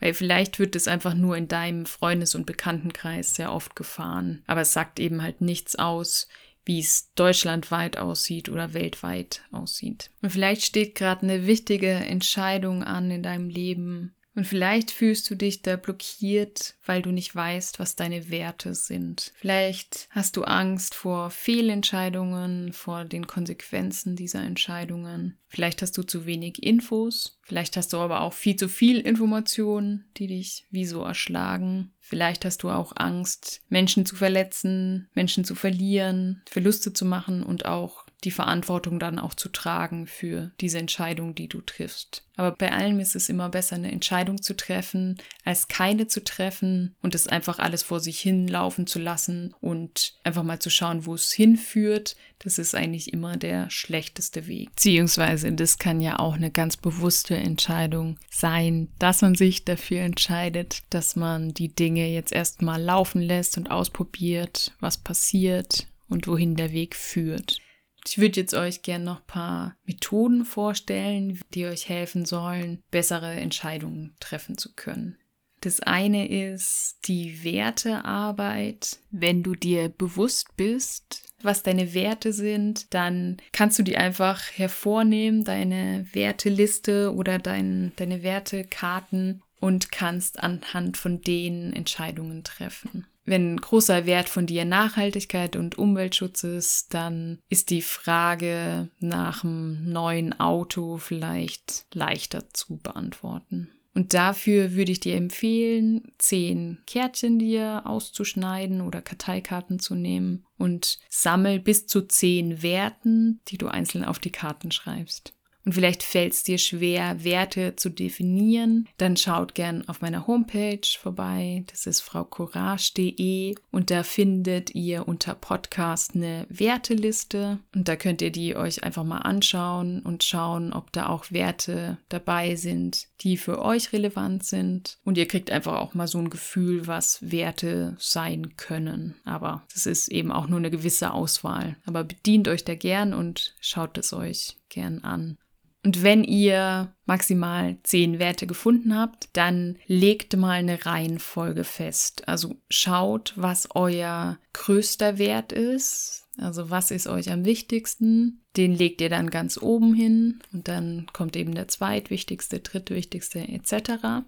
Weil 0.00 0.14
vielleicht 0.14 0.58
wird 0.58 0.76
es 0.76 0.88
einfach 0.88 1.14
nur 1.14 1.36
in 1.36 1.48
deinem 1.48 1.86
Freundes- 1.86 2.34
und 2.34 2.46
Bekanntenkreis 2.46 3.34
sehr 3.34 3.52
oft 3.52 3.76
gefahren. 3.76 4.42
Aber 4.46 4.62
es 4.62 4.72
sagt 4.72 5.00
eben 5.00 5.22
halt 5.22 5.40
nichts 5.40 5.76
aus, 5.76 6.28
wie 6.64 6.80
es 6.80 7.12
deutschlandweit 7.14 7.98
aussieht 7.98 8.48
oder 8.48 8.74
weltweit 8.74 9.42
aussieht. 9.50 10.10
Und 10.22 10.30
vielleicht 10.30 10.62
steht 10.62 10.94
gerade 10.94 11.22
eine 11.22 11.46
wichtige 11.46 11.90
Entscheidung 11.90 12.82
an 12.82 13.10
in 13.10 13.22
deinem 13.22 13.48
Leben, 13.48 14.14
und 14.34 14.46
vielleicht 14.46 14.90
fühlst 14.90 15.30
du 15.30 15.36
dich 15.36 15.62
da 15.62 15.76
blockiert, 15.76 16.74
weil 16.84 17.02
du 17.02 17.10
nicht 17.10 17.34
weißt, 17.34 17.78
was 17.78 17.94
deine 17.94 18.30
Werte 18.30 18.74
sind. 18.74 19.32
Vielleicht 19.36 20.08
hast 20.10 20.36
du 20.36 20.42
Angst 20.42 20.94
vor 20.94 21.30
Fehlentscheidungen, 21.30 22.72
vor 22.72 23.04
den 23.04 23.26
Konsequenzen 23.26 24.16
dieser 24.16 24.42
Entscheidungen. 24.42 25.38
Vielleicht 25.46 25.82
hast 25.82 25.96
du 25.96 26.02
zu 26.02 26.26
wenig 26.26 26.64
Infos. 26.64 27.38
Vielleicht 27.42 27.76
hast 27.76 27.92
du 27.92 27.98
aber 27.98 28.22
auch 28.22 28.32
viel 28.32 28.56
zu 28.56 28.68
viel 28.68 28.98
Informationen, 28.98 30.06
die 30.16 30.26
dich 30.26 30.66
wie 30.70 30.86
so 30.86 31.02
erschlagen. 31.02 31.92
Vielleicht 32.00 32.44
hast 32.44 32.64
du 32.64 32.70
auch 32.70 32.92
Angst, 32.96 33.62
Menschen 33.68 34.04
zu 34.04 34.16
verletzen, 34.16 35.08
Menschen 35.14 35.44
zu 35.44 35.54
verlieren, 35.54 36.42
Verluste 36.50 36.92
zu 36.92 37.04
machen 37.04 37.44
und 37.44 37.66
auch 37.66 38.03
die 38.24 38.30
Verantwortung 38.30 38.98
dann 38.98 39.18
auch 39.18 39.34
zu 39.34 39.48
tragen 39.48 40.06
für 40.06 40.50
diese 40.60 40.78
Entscheidung, 40.78 41.34
die 41.34 41.48
du 41.48 41.60
triffst. 41.60 42.24
Aber 42.36 42.52
bei 42.52 42.72
allem 42.72 42.98
ist 42.98 43.14
es 43.14 43.28
immer 43.28 43.48
besser, 43.48 43.76
eine 43.76 43.92
Entscheidung 43.92 44.42
zu 44.42 44.56
treffen, 44.56 45.18
als 45.44 45.68
keine 45.68 46.08
zu 46.08 46.24
treffen 46.24 46.96
und 47.00 47.14
es 47.14 47.28
einfach 47.28 47.58
alles 47.60 47.82
vor 47.84 48.00
sich 48.00 48.18
hinlaufen 48.20 48.86
zu 48.86 48.98
lassen 48.98 49.54
und 49.60 50.14
einfach 50.24 50.42
mal 50.42 50.58
zu 50.58 50.70
schauen, 50.70 51.06
wo 51.06 51.14
es 51.14 51.30
hinführt. 51.32 52.16
Das 52.40 52.58
ist 52.58 52.74
eigentlich 52.74 53.12
immer 53.12 53.36
der 53.36 53.70
schlechteste 53.70 54.48
Weg. 54.48 54.70
Beziehungsweise 54.70 55.52
das 55.52 55.78
kann 55.78 56.00
ja 56.00 56.18
auch 56.18 56.34
eine 56.34 56.50
ganz 56.50 56.76
bewusste 56.76 57.36
Entscheidung 57.36 58.18
sein, 58.30 58.88
dass 58.98 59.22
man 59.22 59.36
sich 59.36 59.64
dafür 59.64 60.00
entscheidet, 60.00 60.82
dass 60.90 61.14
man 61.14 61.54
die 61.54 61.74
Dinge 61.74 62.08
jetzt 62.08 62.32
erstmal 62.32 62.82
laufen 62.82 63.22
lässt 63.22 63.56
und 63.58 63.70
ausprobiert, 63.70 64.72
was 64.80 64.98
passiert 64.98 65.86
und 66.08 66.26
wohin 66.26 66.56
der 66.56 66.72
Weg 66.72 66.96
führt. 66.96 67.60
Ich 68.06 68.18
würde 68.18 68.40
jetzt 68.40 68.54
euch 68.54 68.82
gerne 68.82 69.04
noch 69.04 69.20
ein 69.20 69.26
paar 69.26 69.76
Methoden 69.84 70.44
vorstellen, 70.44 71.40
die 71.54 71.66
euch 71.66 71.88
helfen 71.88 72.24
sollen, 72.24 72.82
bessere 72.90 73.32
Entscheidungen 73.32 74.14
treffen 74.20 74.58
zu 74.58 74.74
können. 74.74 75.16
Das 75.60 75.80
eine 75.80 76.28
ist 76.28 76.98
die 77.06 77.42
Wertearbeit. 77.42 78.98
Wenn 79.10 79.42
du 79.42 79.54
dir 79.54 79.88
bewusst 79.88 80.48
bist, 80.56 81.22
was 81.42 81.62
deine 81.62 81.94
Werte 81.94 82.34
sind, 82.34 82.92
dann 82.92 83.38
kannst 83.52 83.78
du 83.78 83.82
die 83.82 83.96
einfach 83.96 84.42
hervornehmen, 84.52 85.42
deine 85.44 86.06
Werteliste 86.12 87.14
oder 87.14 87.38
dein, 87.38 87.92
deine 87.96 88.22
Wertekarten 88.22 89.42
und 89.60 89.90
kannst 89.90 90.40
anhand 90.40 90.98
von 90.98 91.22
denen 91.22 91.72
Entscheidungen 91.72 92.44
treffen. 92.44 93.06
Wenn 93.24 93.56
großer 93.56 94.04
Wert 94.06 94.28
von 94.28 94.46
dir 94.46 94.64
Nachhaltigkeit 94.64 95.56
und 95.56 95.78
Umweltschutz 95.78 96.44
ist, 96.44 96.92
dann 96.92 97.38
ist 97.48 97.70
die 97.70 97.82
Frage 97.82 98.90
nach 99.00 99.44
einem 99.44 99.90
neuen 99.90 100.38
Auto 100.38 100.98
vielleicht 100.98 101.86
leichter 101.94 102.50
zu 102.52 102.76
beantworten. 102.76 103.70
Und 103.94 104.12
dafür 104.12 104.72
würde 104.72 104.90
ich 104.90 105.00
dir 105.00 105.14
empfehlen, 105.14 106.12
zehn 106.18 106.78
Kärtchen 106.86 107.38
dir 107.38 107.82
auszuschneiden 107.84 108.80
oder 108.80 109.00
Karteikarten 109.00 109.78
zu 109.78 109.94
nehmen 109.94 110.44
und 110.58 110.98
sammel 111.08 111.60
bis 111.60 111.86
zu 111.86 112.02
zehn 112.02 112.60
Werten, 112.62 113.40
die 113.48 113.56
du 113.56 113.68
einzeln 113.68 114.04
auf 114.04 114.18
die 114.18 114.32
Karten 114.32 114.72
schreibst 114.72 115.33
und 115.64 115.72
vielleicht 115.72 116.02
fällt 116.02 116.34
es 116.34 116.42
dir 116.42 116.58
schwer, 116.58 117.24
Werte 117.24 117.74
zu 117.76 117.88
definieren, 117.88 118.88
dann 118.98 119.16
schaut 119.16 119.54
gern 119.54 119.88
auf 119.88 120.02
meiner 120.02 120.26
Homepage 120.26 120.86
vorbei. 121.00 121.64
Das 121.70 121.86
ist 121.86 122.00
fraucourage.de 122.00 123.54
und 123.70 123.90
da 123.90 124.02
findet 124.02 124.74
ihr 124.74 125.08
unter 125.08 125.34
Podcast 125.34 126.14
eine 126.14 126.46
Werteliste 126.48 127.60
und 127.74 127.88
da 127.88 127.96
könnt 127.96 128.20
ihr 128.20 128.30
die 128.30 128.56
euch 128.56 128.84
einfach 128.84 129.04
mal 129.04 129.18
anschauen 129.18 130.00
und 130.00 130.22
schauen, 130.22 130.72
ob 130.72 130.92
da 130.92 131.08
auch 131.08 131.30
Werte 131.30 131.98
dabei 132.08 132.56
sind, 132.56 133.06
die 133.20 133.36
für 133.36 133.62
euch 133.62 133.92
relevant 133.92 134.44
sind. 134.44 134.98
Und 135.04 135.16
ihr 135.16 135.26
kriegt 135.26 135.50
einfach 135.50 135.80
auch 135.80 135.94
mal 135.94 136.08
so 136.08 136.18
ein 136.18 136.30
Gefühl, 136.30 136.86
was 136.86 137.18
Werte 137.22 137.96
sein 137.98 138.56
können. 138.56 139.14
Aber 139.24 139.62
das 139.72 139.86
ist 139.86 140.08
eben 140.08 140.30
auch 140.30 140.46
nur 140.46 140.58
eine 140.58 140.70
gewisse 140.70 141.12
Auswahl. 141.12 141.76
Aber 141.86 142.04
bedient 142.04 142.48
euch 142.48 142.64
da 142.64 142.74
gern 142.74 143.14
und 143.14 143.54
schaut 143.60 143.96
es 143.96 144.12
euch 144.12 144.56
gern 144.68 145.00
an. 145.04 145.38
Und 145.84 146.02
wenn 146.02 146.24
ihr 146.24 146.94
maximal 147.04 147.76
zehn 147.82 148.18
Werte 148.18 148.46
gefunden 148.46 148.96
habt, 148.96 149.28
dann 149.34 149.76
legt 149.86 150.34
mal 150.34 150.52
eine 150.52 150.86
Reihenfolge 150.86 151.62
fest. 151.62 152.26
Also 152.26 152.56
schaut, 152.70 153.34
was 153.36 153.68
euer 153.74 154.38
größter 154.54 155.18
Wert 155.18 155.52
ist. 155.52 156.26
Also 156.38 156.70
was 156.70 156.90
ist 156.90 157.06
euch 157.06 157.30
am 157.30 157.44
wichtigsten? 157.44 158.40
Den 158.56 158.74
legt 158.74 159.02
ihr 159.02 159.10
dann 159.10 159.28
ganz 159.28 159.58
oben 159.60 159.94
hin 159.94 160.40
und 160.52 160.68
dann 160.68 161.06
kommt 161.12 161.36
eben 161.36 161.54
der 161.54 161.68
zweitwichtigste, 161.68 162.60
drittwichtigste 162.60 163.40
etc. 163.40 164.24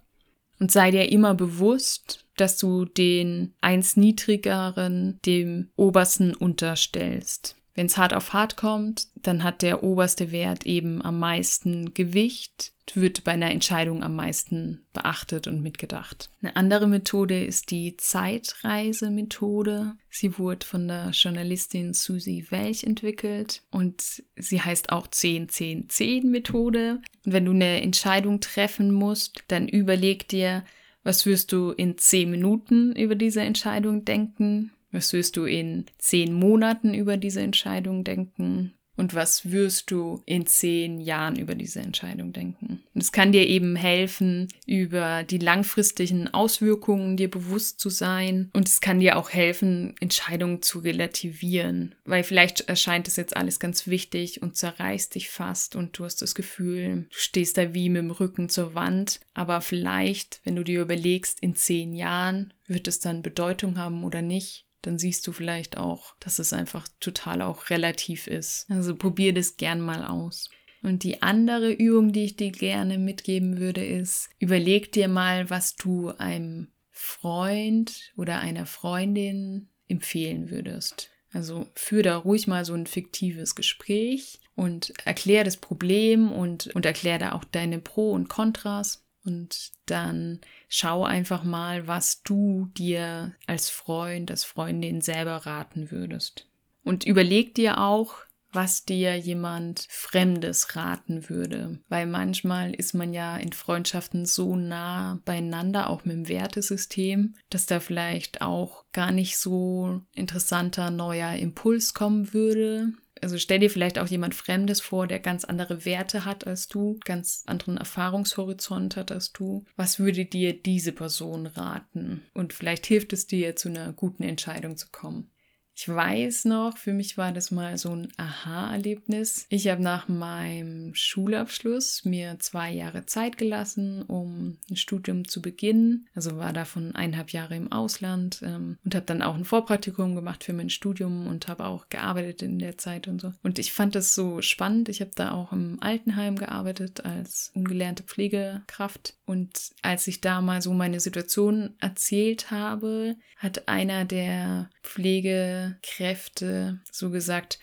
Und 0.60 0.70
sei 0.70 0.90
dir 0.90 1.10
immer 1.10 1.34
bewusst, 1.34 2.26
dass 2.36 2.58
du 2.58 2.84
den 2.84 3.54
eins 3.62 3.96
niedrigeren 3.96 5.18
dem 5.24 5.70
obersten 5.76 6.34
unterstellst. 6.34 7.56
Wenn 7.76 7.86
es 7.86 7.96
hart 7.98 8.14
auf 8.14 8.32
hart 8.32 8.56
kommt, 8.56 9.06
dann 9.14 9.44
hat 9.44 9.60
der 9.60 9.84
oberste 9.84 10.32
Wert 10.32 10.64
eben 10.64 11.02
am 11.02 11.18
meisten 11.18 11.92
Gewicht, 11.92 12.72
wird 12.94 13.22
bei 13.24 13.32
einer 13.32 13.50
Entscheidung 13.50 14.02
am 14.02 14.16
meisten 14.16 14.86
beachtet 14.94 15.46
und 15.46 15.60
mitgedacht. 15.60 16.30
Eine 16.40 16.56
andere 16.56 16.86
Methode 16.86 17.44
ist 17.44 17.70
die 17.70 17.98
Zeitreisemethode. 17.98 19.96
Sie 20.08 20.38
wurde 20.38 20.64
von 20.64 20.88
der 20.88 21.10
Journalistin 21.10 21.92
Susie 21.92 22.46
Welch 22.48 22.82
entwickelt 22.84 23.62
und 23.70 24.22
sie 24.36 24.62
heißt 24.62 24.90
auch 24.90 25.08
10-10-10-Methode. 25.08 27.02
Und 27.26 27.32
wenn 27.32 27.44
du 27.44 27.52
eine 27.52 27.82
Entscheidung 27.82 28.40
treffen 28.40 28.94
musst, 28.94 29.44
dann 29.48 29.68
überleg 29.68 30.28
dir, 30.28 30.64
was 31.02 31.26
wirst 31.26 31.52
du 31.52 31.72
in 31.72 31.98
10 31.98 32.30
Minuten 32.30 32.96
über 32.96 33.16
diese 33.16 33.42
Entscheidung 33.42 34.06
denken? 34.06 34.72
Was 34.96 35.12
wirst 35.12 35.36
du 35.36 35.44
in 35.44 35.84
zehn 35.98 36.32
Monaten 36.32 36.94
über 36.94 37.18
diese 37.18 37.42
Entscheidung 37.42 38.02
denken? 38.02 38.72
Und 38.96 39.14
was 39.14 39.50
wirst 39.50 39.90
du 39.90 40.22
in 40.24 40.46
zehn 40.46 41.00
Jahren 41.00 41.36
über 41.36 41.54
diese 41.54 41.80
Entscheidung 41.80 42.32
denken? 42.32 42.82
Und 42.94 43.02
es 43.02 43.12
kann 43.12 43.30
dir 43.30 43.46
eben 43.46 43.76
helfen, 43.76 44.48
über 44.64 45.22
die 45.22 45.36
langfristigen 45.36 46.32
Auswirkungen 46.32 47.18
dir 47.18 47.30
bewusst 47.30 47.78
zu 47.78 47.90
sein. 47.90 48.48
Und 48.54 48.68
es 48.68 48.80
kann 48.80 49.00
dir 49.00 49.18
auch 49.18 49.28
helfen, 49.28 49.94
Entscheidungen 50.00 50.62
zu 50.62 50.78
relativieren. 50.78 51.94
Weil 52.06 52.24
vielleicht 52.24 52.62
erscheint 52.70 53.06
es 53.06 53.16
jetzt 53.16 53.36
alles 53.36 53.60
ganz 53.60 53.86
wichtig 53.86 54.40
und 54.40 54.56
zerreißt 54.56 55.14
dich 55.14 55.28
fast 55.28 55.76
und 55.76 55.98
du 55.98 56.06
hast 56.06 56.22
das 56.22 56.34
Gefühl, 56.34 57.06
du 57.10 57.18
stehst 57.18 57.58
da 57.58 57.74
wie 57.74 57.90
mit 57.90 58.00
dem 58.00 58.10
Rücken 58.10 58.48
zur 58.48 58.74
Wand. 58.74 59.20
Aber 59.34 59.60
vielleicht, 59.60 60.40
wenn 60.44 60.56
du 60.56 60.64
dir 60.64 60.80
überlegst, 60.80 61.40
in 61.40 61.54
zehn 61.54 61.92
Jahren 61.92 62.54
wird 62.66 62.88
es 62.88 62.98
dann 62.98 63.22
Bedeutung 63.22 63.78
haben 63.78 64.04
oder 64.04 64.22
nicht, 64.22 64.65
dann 64.86 64.98
siehst 64.98 65.26
du 65.26 65.32
vielleicht 65.32 65.76
auch, 65.76 66.14
dass 66.20 66.38
es 66.38 66.52
einfach 66.52 66.86
total 67.00 67.42
auch 67.42 67.70
relativ 67.70 68.26
ist. 68.26 68.66
Also 68.70 68.94
probier 68.94 69.34
das 69.34 69.56
gern 69.56 69.80
mal 69.80 70.04
aus. 70.04 70.48
Und 70.82 71.02
die 71.02 71.22
andere 71.22 71.72
Übung, 71.72 72.12
die 72.12 72.24
ich 72.24 72.36
dir 72.36 72.52
gerne 72.52 72.98
mitgeben 72.98 73.58
würde, 73.58 73.84
ist, 73.84 74.28
überleg 74.38 74.92
dir 74.92 75.08
mal, 75.08 75.50
was 75.50 75.74
du 75.74 76.10
einem 76.18 76.68
Freund 76.90 78.12
oder 78.16 78.38
einer 78.38 78.66
Freundin 78.66 79.68
empfehlen 79.88 80.50
würdest. 80.50 81.10
Also 81.32 81.66
führ 81.74 82.02
da 82.02 82.16
ruhig 82.16 82.46
mal 82.46 82.64
so 82.64 82.74
ein 82.74 82.86
fiktives 82.86 83.54
Gespräch 83.54 84.40
und 84.54 84.92
erklär 85.04 85.44
das 85.44 85.56
Problem 85.56 86.32
und, 86.32 86.68
und 86.68 86.86
erklär 86.86 87.18
da 87.18 87.32
auch 87.32 87.44
deine 87.44 87.80
Pro 87.80 88.12
und 88.12 88.28
Kontras. 88.28 89.05
Und 89.26 89.72
dann 89.86 90.40
schau 90.68 91.04
einfach 91.04 91.42
mal, 91.42 91.86
was 91.86 92.22
du 92.22 92.70
dir 92.76 93.34
als 93.46 93.68
Freund, 93.68 94.30
als 94.30 94.44
Freundin 94.44 95.00
selber 95.00 95.44
raten 95.44 95.90
würdest. 95.90 96.48
Und 96.84 97.04
überleg 97.04 97.54
dir 97.54 97.78
auch, 97.80 98.14
was 98.52 98.84
dir 98.84 99.16
jemand 99.16 99.86
Fremdes 99.90 100.76
raten 100.76 101.28
würde. 101.28 101.78
Weil 101.88 102.06
manchmal 102.06 102.74
ist 102.74 102.94
man 102.94 103.12
ja 103.12 103.36
in 103.36 103.52
Freundschaften 103.52 104.24
so 104.24 104.56
nah 104.56 105.20
beieinander, 105.24 105.90
auch 105.90 106.04
mit 106.04 106.16
dem 106.16 106.28
Wertesystem, 106.28 107.34
dass 107.50 107.66
da 107.66 107.80
vielleicht 107.80 108.40
auch 108.40 108.84
gar 108.92 109.12
nicht 109.12 109.36
so 109.36 110.00
interessanter 110.12 110.90
neuer 110.90 111.34
Impuls 111.34 111.92
kommen 111.92 112.32
würde. 112.32 112.92
Also 113.20 113.38
stell 113.38 113.60
dir 113.60 113.70
vielleicht 113.70 113.98
auch 113.98 114.06
jemand 114.06 114.34
Fremdes 114.34 114.80
vor, 114.80 115.06
der 115.06 115.20
ganz 115.20 115.44
andere 115.44 115.84
Werte 115.84 116.24
hat 116.24 116.46
als 116.46 116.68
du, 116.68 116.98
ganz 117.04 117.42
anderen 117.46 117.78
Erfahrungshorizont 117.78 118.96
hat 118.96 119.10
als 119.10 119.32
du. 119.32 119.64
Was 119.76 119.98
würde 119.98 120.26
dir 120.26 120.52
diese 120.52 120.92
Person 120.92 121.46
raten? 121.46 122.22
Und 122.34 122.52
vielleicht 122.52 122.86
hilft 122.86 123.12
es 123.12 123.26
dir, 123.26 123.56
zu 123.56 123.68
einer 123.68 123.92
guten 123.92 124.22
Entscheidung 124.22 124.76
zu 124.76 124.88
kommen. 124.90 125.30
Ich 125.78 125.90
weiß 125.90 126.46
noch, 126.46 126.78
für 126.78 126.94
mich 126.94 127.18
war 127.18 127.32
das 127.32 127.50
mal 127.50 127.76
so 127.76 127.90
ein 127.90 128.08
Aha-Erlebnis. 128.16 129.44
Ich 129.50 129.68
habe 129.68 129.82
nach 129.82 130.08
meinem 130.08 130.94
Schulabschluss 130.94 132.06
mir 132.06 132.38
zwei 132.38 132.72
Jahre 132.72 133.04
Zeit 133.04 133.36
gelassen, 133.36 134.00
um 134.00 134.56
ein 134.70 134.76
Studium 134.76 135.28
zu 135.28 135.42
beginnen. 135.42 136.08
Also 136.14 136.38
war 136.38 136.54
davon 136.54 136.94
eineinhalb 136.94 137.30
Jahre 137.30 137.56
im 137.56 137.70
Ausland 137.72 138.40
ähm, 138.42 138.78
und 138.86 138.94
habe 138.94 139.04
dann 139.04 139.20
auch 139.20 139.34
ein 139.34 139.44
Vorpraktikum 139.44 140.14
gemacht 140.14 140.44
für 140.44 140.54
mein 140.54 140.70
Studium 140.70 141.26
und 141.26 141.46
habe 141.46 141.66
auch 141.66 141.90
gearbeitet 141.90 142.40
in 142.40 142.58
der 142.58 142.78
Zeit 142.78 143.06
und 143.06 143.20
so. 143.20 143.34
Und 143.42 143.58
ich 143.58 143.74
fand 143.74 143.94
das 143.94 144.14
so 144.14 144.40
spannend. 144.40 144.88
Ich 144.88 145.02
habe 145.02 145.12
da 145.14 145.32
auch 145.32 145.52
im 145.52 145.76
Altenheim 145.82 146.36
gearbeitet 146.36 147.04
als 147.04 147.50
ungelernte 147.54 148.02
Pflegekraft. 148.02 149.14
Und 149.26 149.72
als 149.82 150.06
ich 150.06 150.22
da 150.22 150.40
mal 150.40 150.62
so 150.62 150.72
meine 150.72 151.00
Situation 151.00 151.74
erzählt 151.80 152.50
habe, 152.50 153.16
hat 153.36 153.68
einer 153.68 154.06
der 154.06 154.70
Pflege 154.82 155.65
Kräfte 155.82 156.80
so 156.90 157.10
gesagt, 157.10 157.58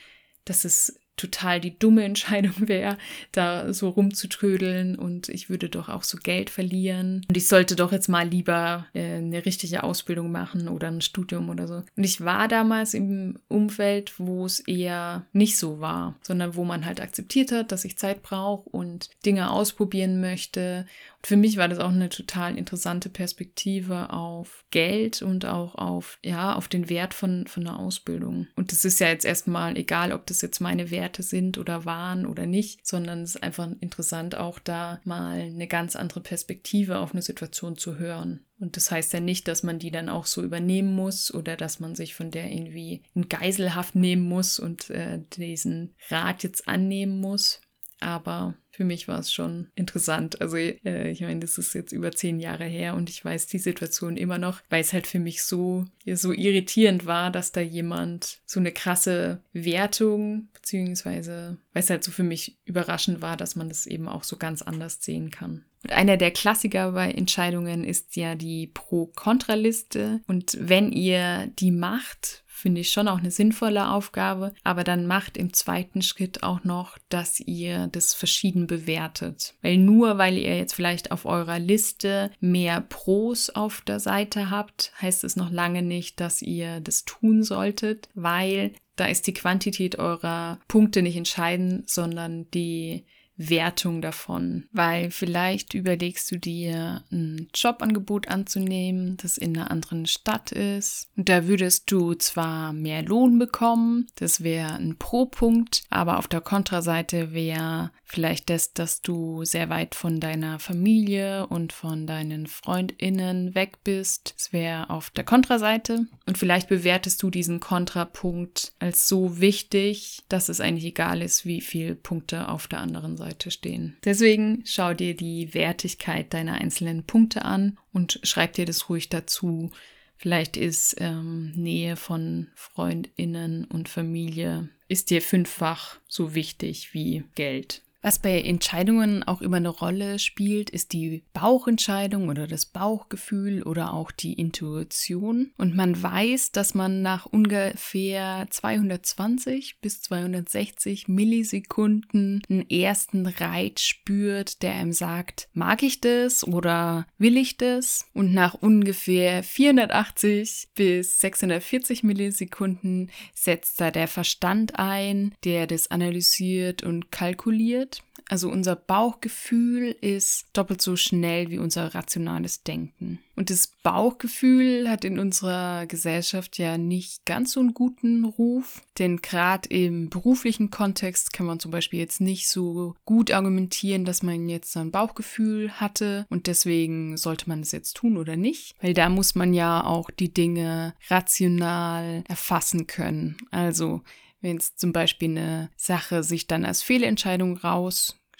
dass 0.46 0.66
es 0.66 1.00
total 1.16 1.62
die 1.62 1.78
dumme 1.78 2.04
Entscheidung 2.04 2.54
wäre, 2.68 2.98
da 3.32 3.74
so 3.74 3.89
rumzutrödeln 3.89 4.98
und 4.98 5.30
ich 5.30 5.50
würde 5.50 5.70
doch 5.70 5.89
auch 5.89 6.04
so 6.04 6.18
Geld 6.18 6.50
verlieren 6.50 7.24
und 7.28 7.38
ich 7.38 7.48
sollte 7.48 7.76
doch 7.76 7.92
jetzt 7.92 8.10
mal 8.10 8.28
lieber 8.28 8.88
äh, 8.94 9.18
eine 9.18 9.46
richtige 9.46 9.84
Ausbildung 9.84 10.32
machen 10.32 10.68
oder 10.68 10.88
ein 10.88 11.02
Studium 11.02 11.50
oder 11.50 11.68
so. 11.68 11.84
Und 11.96 12.04
ich 12.04 12.22
war 12.22 12.48
damals 12.48 12.94
im 12.94 13.39
Umfeld, 13.48 14.13
wo 14.18 14.46
es 14.46 14.60
eher 14.62 15.26
nicht 15.34 15.58
so 15.58 15.80
war, 15.80 16.16
sondern 16.24 16.56
wo 16.56 16.63
man 16.63 16.86
halt 16.86 17.00
akzeptiert 17.00 17.52
hat, 17.52 17.72
dass 17.72 17.86
ich 17.86 17.98
Zeit 17.98 18.24
brauche 18.24 18.68
und 18.70 19.10
Dinge 19.26 19.52
ausprobieren 19.52 20.20
möchte 20.20 20.86
für 21.26 21.38
mich 21.38 21.56
war 21.58 21.70
das 21.70 21.80
auch 21.80 21.92
eine 21.92 22.10
total 22.10 22.58
interessante 22.58 23.10
Perspektive 23.10 24.10
auf 24.12 24.66
Geld 24.72 25.22
und 25.22 25.46
auch 25.46 25.76
auf, 25.76 26.20
ja, 26.22 26.54
auf 26.54 26.68
den 26.68 26.90
Wert 26.90 27.14
von, 27.14 27.48
von 27.48 27.66
einer 27.66 27.80
Ausbildung. 27.80 28.48
Und 28.56 28.74
das 28.74 28.84
ist 28.84 29.00
ja 29.00 29.08
jetzt 29.08 29.24
erstmal 29.26 29.78
egal, 29.78 30.12
ob 30.12 30.26
das 30.26 30.42
jetzt 30.42 30.60
meine 30.60 30.92
Werte 30.92 31.24
sind 31.24 31.58
oder 31.58 31.86
waren 31.86 32.26
oder 32.26 32.46
nicht, 32.46 32.86
sondern 32.86 33.22
es 33.22 33.36
ist 33.36 33.44
einfach 33.44 33.70
interessant, 33.80 34.36
auch 34.36 34.60
da 34.60 35.00
mal 35.06 35.40
eine 35.40 35.68
ganz 35.68 35.96
andere 35.96 36.20
Perspektive 36.20 37.00
auf 37.00 37.14
eine 37.14 37.22
Situation 37.22 37.78
zu 37.78 37.98
hören. 37.98 38.46
Und 38.60 38.78
das 38.78 38.92
heißt 38.92 39.12
ja 39.14 39.20
nicht, 39.20 39.48
dass 39.48 39.64
man 39.64 39.80
die 39.80 39.92
dann 39.92 40.10
auch 40.10 40.26
so 40.26 40.42
übernehmen 40.42 40.94
muss 40.96 41.34
oder 41.34 41.58
dass 41.58 41.80
man 41.80 41.96
sich 41.96 42.16
von 42.16 42.32
der 42.32 42.52
irgendwie 42.52 43.04
in 43.14 43.28
Geiselhaft 43.28 43.96
nehmen 43.96 44.24
muss 44.24 44.58
und 44.60 44.90
äh, 44.90 45.20
diesen 45.34 45.96
Rat 46.10 46.44
jetzt 46.44 46.68
annehmen 46.68 47.20
muss. 47.20 47.60
Aber 48.04 48.56
für 48.70 48.84
mich 48.84 49.08
war 49.08 49.20
es 49.20 49.32
schon 49.32 49.68
interessant. 49.76 50.42
Also 50.42 50.58
äh, 50.58 51.12
ich 51.12 51.22
meine, 51.22 51.39
das 51.39 51.58
ist 51.58 51.74
jetzt 51.74 51.92
über 51.92 52.12
zehn 52.12 52.39
Jahre 52.39 52.66
her 52.66 52.96
und 52.96 53.10
ich 53.10 53.24
weiß 53.24 53.48
die 53.48 53.60
Situation 53.60 54.18
immer 54.18 54.39
noch, 54.39 54.62
weil 54.70 54.82
es 54.82 54.94
halt 54.94 55.08
für 55.08 55.20
mich 55.20 55.44
so, 55.44 55.86
so 56.06 56.34
irritierend 56.34 57.06
war, 57.06 57.32
dass 57.32 57.52
da 57.52 57.62
jemand 57.62 58.42
so 58.46 58.60
eine 58.60 58.72
krasse 58.72 59.42
Wertung, 59.54 60.50
beziehungsweise 60.54 61.58
weil 61.74 61.84
es 61.84 61.89
halt 61.89 62.04
so 62.04 62.12
für 62.12 62.24
mich 62.24 62.58
überraschend 62.66 63.22
war, 63.22 63.38
dass 63.38 63.56
man 63.56 63.70
das 63.70 63.86
eben 63.86 64.08
auch 64.08 64.24
so 64.24 64.38
ganz 64.38 64.62
anders 64.62 65.04
sehen 65.04 65.30
kann. 65.30 65.66
Und 65.84 65.92
einer 65.92 66.18
der 66.18 66.32
Klassiker 66.32 66.94
bei 66.94 67.12
Entscheidungen 67.12 67.84
ist 67.84 68.16
ja 68.16 68.36
die 68.36 68.68
Pro-Kontra-Liste. 68.68 70.22
Und 70.28 70.58
wenn 70.60 70.92
ihr 70.92 71.48
die 71.60 71.72
macht, 71.72 72.42
finde 72.63 72.80
ich 72.80 72.91
schon 72.91 73.10
auch 73.10 73.19
eine 73.19 73.30
sinnvolle 73.30 73.89
Aufgabe. 73.89 74.54
Aber 74.63 74.86
dann 74.86 75.06
macht 75.06 75.36
im 75.36 75.52
zweiten 75.52 76.02
Schritt 76.02 76.43
auch 76.43 76.63
noch, 76.63 76.97
dass 77.10 77.41
ihr 77.41 77.88
das 77.91 78.13
verschieden 78.13 78.67
bewertet. 78.67 79.54
Weil 79.62 79.78
nur 79.78 80.17
weil 80.17 80.38
ihr 80.38 80.58
jetzt 80.58 80.73
vielleicht 80.73 81.12
auf 81.12 81.26
eurer 81.26 81.60
Liste 81.60 82.32
mehr 82.39 82.80
Pros 82.80 83.49
auf 83.49 83.82
der 83.82 83.99
Seite 83.99 84.49
habt, 84.49 84.93
heißt 85.02 85.26
es 85.26 85.36
noch 85.36 85.52
lange 85.52 85.82
nicht, 85.82 86.21
dass 86.21 86.41
ihr 86.41 86.80
das 86.80 87.04
tun 87.04 87.43
solltet, 87.43 88.08
weil 88.15 88.71
da 88.95 89.08
ist 89.08 89.28
die 89.28 89.34
Quantität 89.34 89.99
eurer 89.99 90.60
Punkte 90.69 91.02
nicht 91.02 91.17
entscheidend, 91.17 91.89
sondern 91.89 92.49
die 92.52 93.04
Wertung 93.36 94.02
davon, 94.02 94.65
weil 94.72 95.12
vielleicht 95.12 95.74
überlegst 95.74 96.32
du 96.32 96.38
dir 96.38 97.04
ein 97.12 97.48
Jobangebot 97.54 98.28
anzunehmen, 98.28 99.17
das 99.17 99.38
in 99.38 99.58
einer 99.58 99.72
anderen 99.72 100.06
Stadt 100.06 100.52
ist. 100.52 101.10
Und 101.17 101.30
da 101.30 101.48
würdest 101.48 101.91
du 101.91 102.13
zwar 102.13 102.74
mehr 102.74 103.02
Lohn 103.02 103.39
bekommen, 103.39 104.08
das 104.15 104.43
wäre 104.43 104.74
ein 104.74 104.98
Pro-Punkt, 104.98 105.84
aber 105.89 106.19
auf 106.19 106.28
der 106.28 106.41
Kontraseite 106.41 107.34
wäre 107.34 107.91
vielleicht 108.04 108.50
das, 108.52 108.74
dass 108.74 109.02
du 109.02 109.43
sehr 109.43 109.69
weit 109.69 109.96
von 109.96 110.19
deiner 110.19 110.60
Familie 110.60 111.48
und 111.48 111.74
von 111.74 112.06
deinen 112.06 112.46
Freundinnen 112.46 113.56
weg 113.56 113.80
bist. 113.84 114.36
Das 114.38 114.54
wäre 114.54 114.91
auf 114.91 115.10
der 115.10 115.24
Kontraseite. 115.24 116.06
Und 116.28 116.38
vielleicht 116.38 116.69
bewertest 116.69 117.24
du 117.24 117.32
diesen 117.32 117.60
Kontrapunkt 117.60 118.74
als 118.78 119.08
so 119.08 119.39
wichtig, 119.41 120.19
dass 120.30 120.50
es 120.50 120.62
eigentlich 120.62 120.86
egal 120.86 121.24
ist, 121.24 121.46
wie 121.46 121.62
viele 121.62 121.96
Punkte 121.96 122.50
auf 122.50 122.67
der 122.67 122.80
anderen 122.80 123.17
Seite 123.17 123.33
Seite 123.34 123.52
stehen. 123.52 123.98
Deswegen 124.06 124.63
schau 124.65 124.93
dir 124.93 125.15
die 125.15 125.54
Wertigkeit 125.54 126.34
deiner 126.34 126.54
einzelnen 126.54 127.04
Punkte 127.04 127.43
an 127.46 127.78
und 127.91 128.19
schreib 128.24 128.54
dir 128.54 128.65
das 128.65 128.89
ruhig 128.89 129.10
dazu. 129.10 129.72
Vielleicht 130.15 130.56
ist 130.56 130.96
ähm, 131.00 131.52
Nähe 131.56 131.96
von 131.96 132.48
Freundinnen 132.56 133.65
und 133.65 133.89
Familie 133.89 134.69
ist 134.88 135.10
dir 135.10 135.22
fünffach 135.22 135.98
so 136.08 136.36
wichtig 136.36 136.93
wie 136.93 137.24
Geld. 137.36 137.82
Was 138.04 138.20
bei 138.20 138.42
Entscheidungen 138.42 139.24
auch 139.24 139.42
immer 139.42 139.56
eine 139.56 139.70
Rolle 139.70 140.20
spielt, 140.20 140.70
ist 140.70 140.92
die 140.92 141.24
Bauchentscheidung 141.32 142.28
oder 142.28 142.48
das 142.48 142.66
Bauchgefühl 142.66 143.63
oder 143.63 143.94
auch 143.94 144.12
die 144.12 144.34
Intuition. 144.34 145.52
Und 145.58 145.74
man 145.74 146.04
weiß, 146.04 146.52
dass 146.52 146.76
man 146.76 147.02
nach 147.02 147.26
ungefähr 147.26 148.46
220 148.50 149.80
bis 149.80 150.02
260 150.02 151.08
Millisekunden 151.08 152.42
einen 152.50 152.70
ersten 152.70 153.26
Reiz 153.26 153.80
spürt, 153.80 154.63
der 154.63 154.74
einem 154.74 154.92
sagt, 154.92 155.48
mag 155.54 155.82
ich 155.82 156.02
das 156.02 156.46
oder 156.46 157.08
will 157.18 157.38
ich 157.38 157.56
das? 157.56 158.08
Und 158.13 158.34
nach 158.34 158.54
ungefähr 158.54 159.44
480 159.44 160.68
bis 160.76 161.22
640 161.22 162.04
Millisekunden 162.04 163.12
setzt 163.34 163.80
da 163.80 163.92
der 163.92 164.10
Verstand 164.10 164.78
ein, 164.78 165.34
der 165.46 165.68
das 165.68 165.89
analysiert 165.89 166.84
und 166.84 167.10
kalkuliert. 167.10 167.92
Also 168.29 168.49
unser 168.49 168.75
Bauchgefühl 168.75 169.95
ist 170.01 170.47
doppelt 170.53 170.82
so 170.82 170.95
schnell 170.95 171.49
wie 171.49 171.60
unser 171.60 171.93
rationales 171.93 172.63
Denken. 172.63 173.19
Und 173.36 173.49
das 173.49 173.67
Bauchgefühl 173.82 174.89
hat 174.89 175.03
in 175.03 175.19
unserer 175.19 175.88
Gesellschaft 175.88 176.58
ja 176.58 176.77
nicht 176.77 177.25
ganz 177.25 177.53
so 177.53 177.60
einen 177.60 177.73
guten 177.73 178.25
Ruf, 178.25 178.82
denn 178.99 179.21
gerade 179.21 179.67
im 179.69 180.10
beruflichen 180.10 180.69
Kontext 180.69 181.34
kann 181.34 181.47
man 181.47 181.60
zum 181.60 181.71
Beispiel 181.71 181.99
jetzt 181.99 182.21
nicht 182.21 182.47
so 182.47 182.95
gut 183.06 183.32
argumentieren, 183.32 184.06
dass 184.06 184.23
man 184.23 184.47
jetzt 184.47 184.77
ein 184.77 184.91
Bauchgefühl 184.91 185.71
hatte 185.73 186.25
und 186.29 186.47
deswegen 186.47 187.17
sollte 187.17 187.49
man 187.49 187.62
es 187.62 187.71
jetzt 187.71 187.97
tun 187.97 188.17
oder 188.17 188.36
nicht, 188.36 188.75
weil 188.82 188.93
da 188.93 189.10
muss 189.10 189.36
man 189.36 189.53
ja 189.53 189.84
auch 189.84 190.12
die 190.12 190.34
Dinge 190.34 190.93
rational 191.10 192.23
erfassen 192.27 192.88
können. 192.88 193.38
Also 193.49 194.01
wenn 194.43 194.58
es 194.58 194.75
zum 194.75 194.93
Beispiel 194.93 195.29
eine 195.29 195.71
Sache 195.75 196.23
sich 196.23 196.45
dann 196.45 196.65
als 196.65 196.84
Fehlentscheidung 196.84 197.58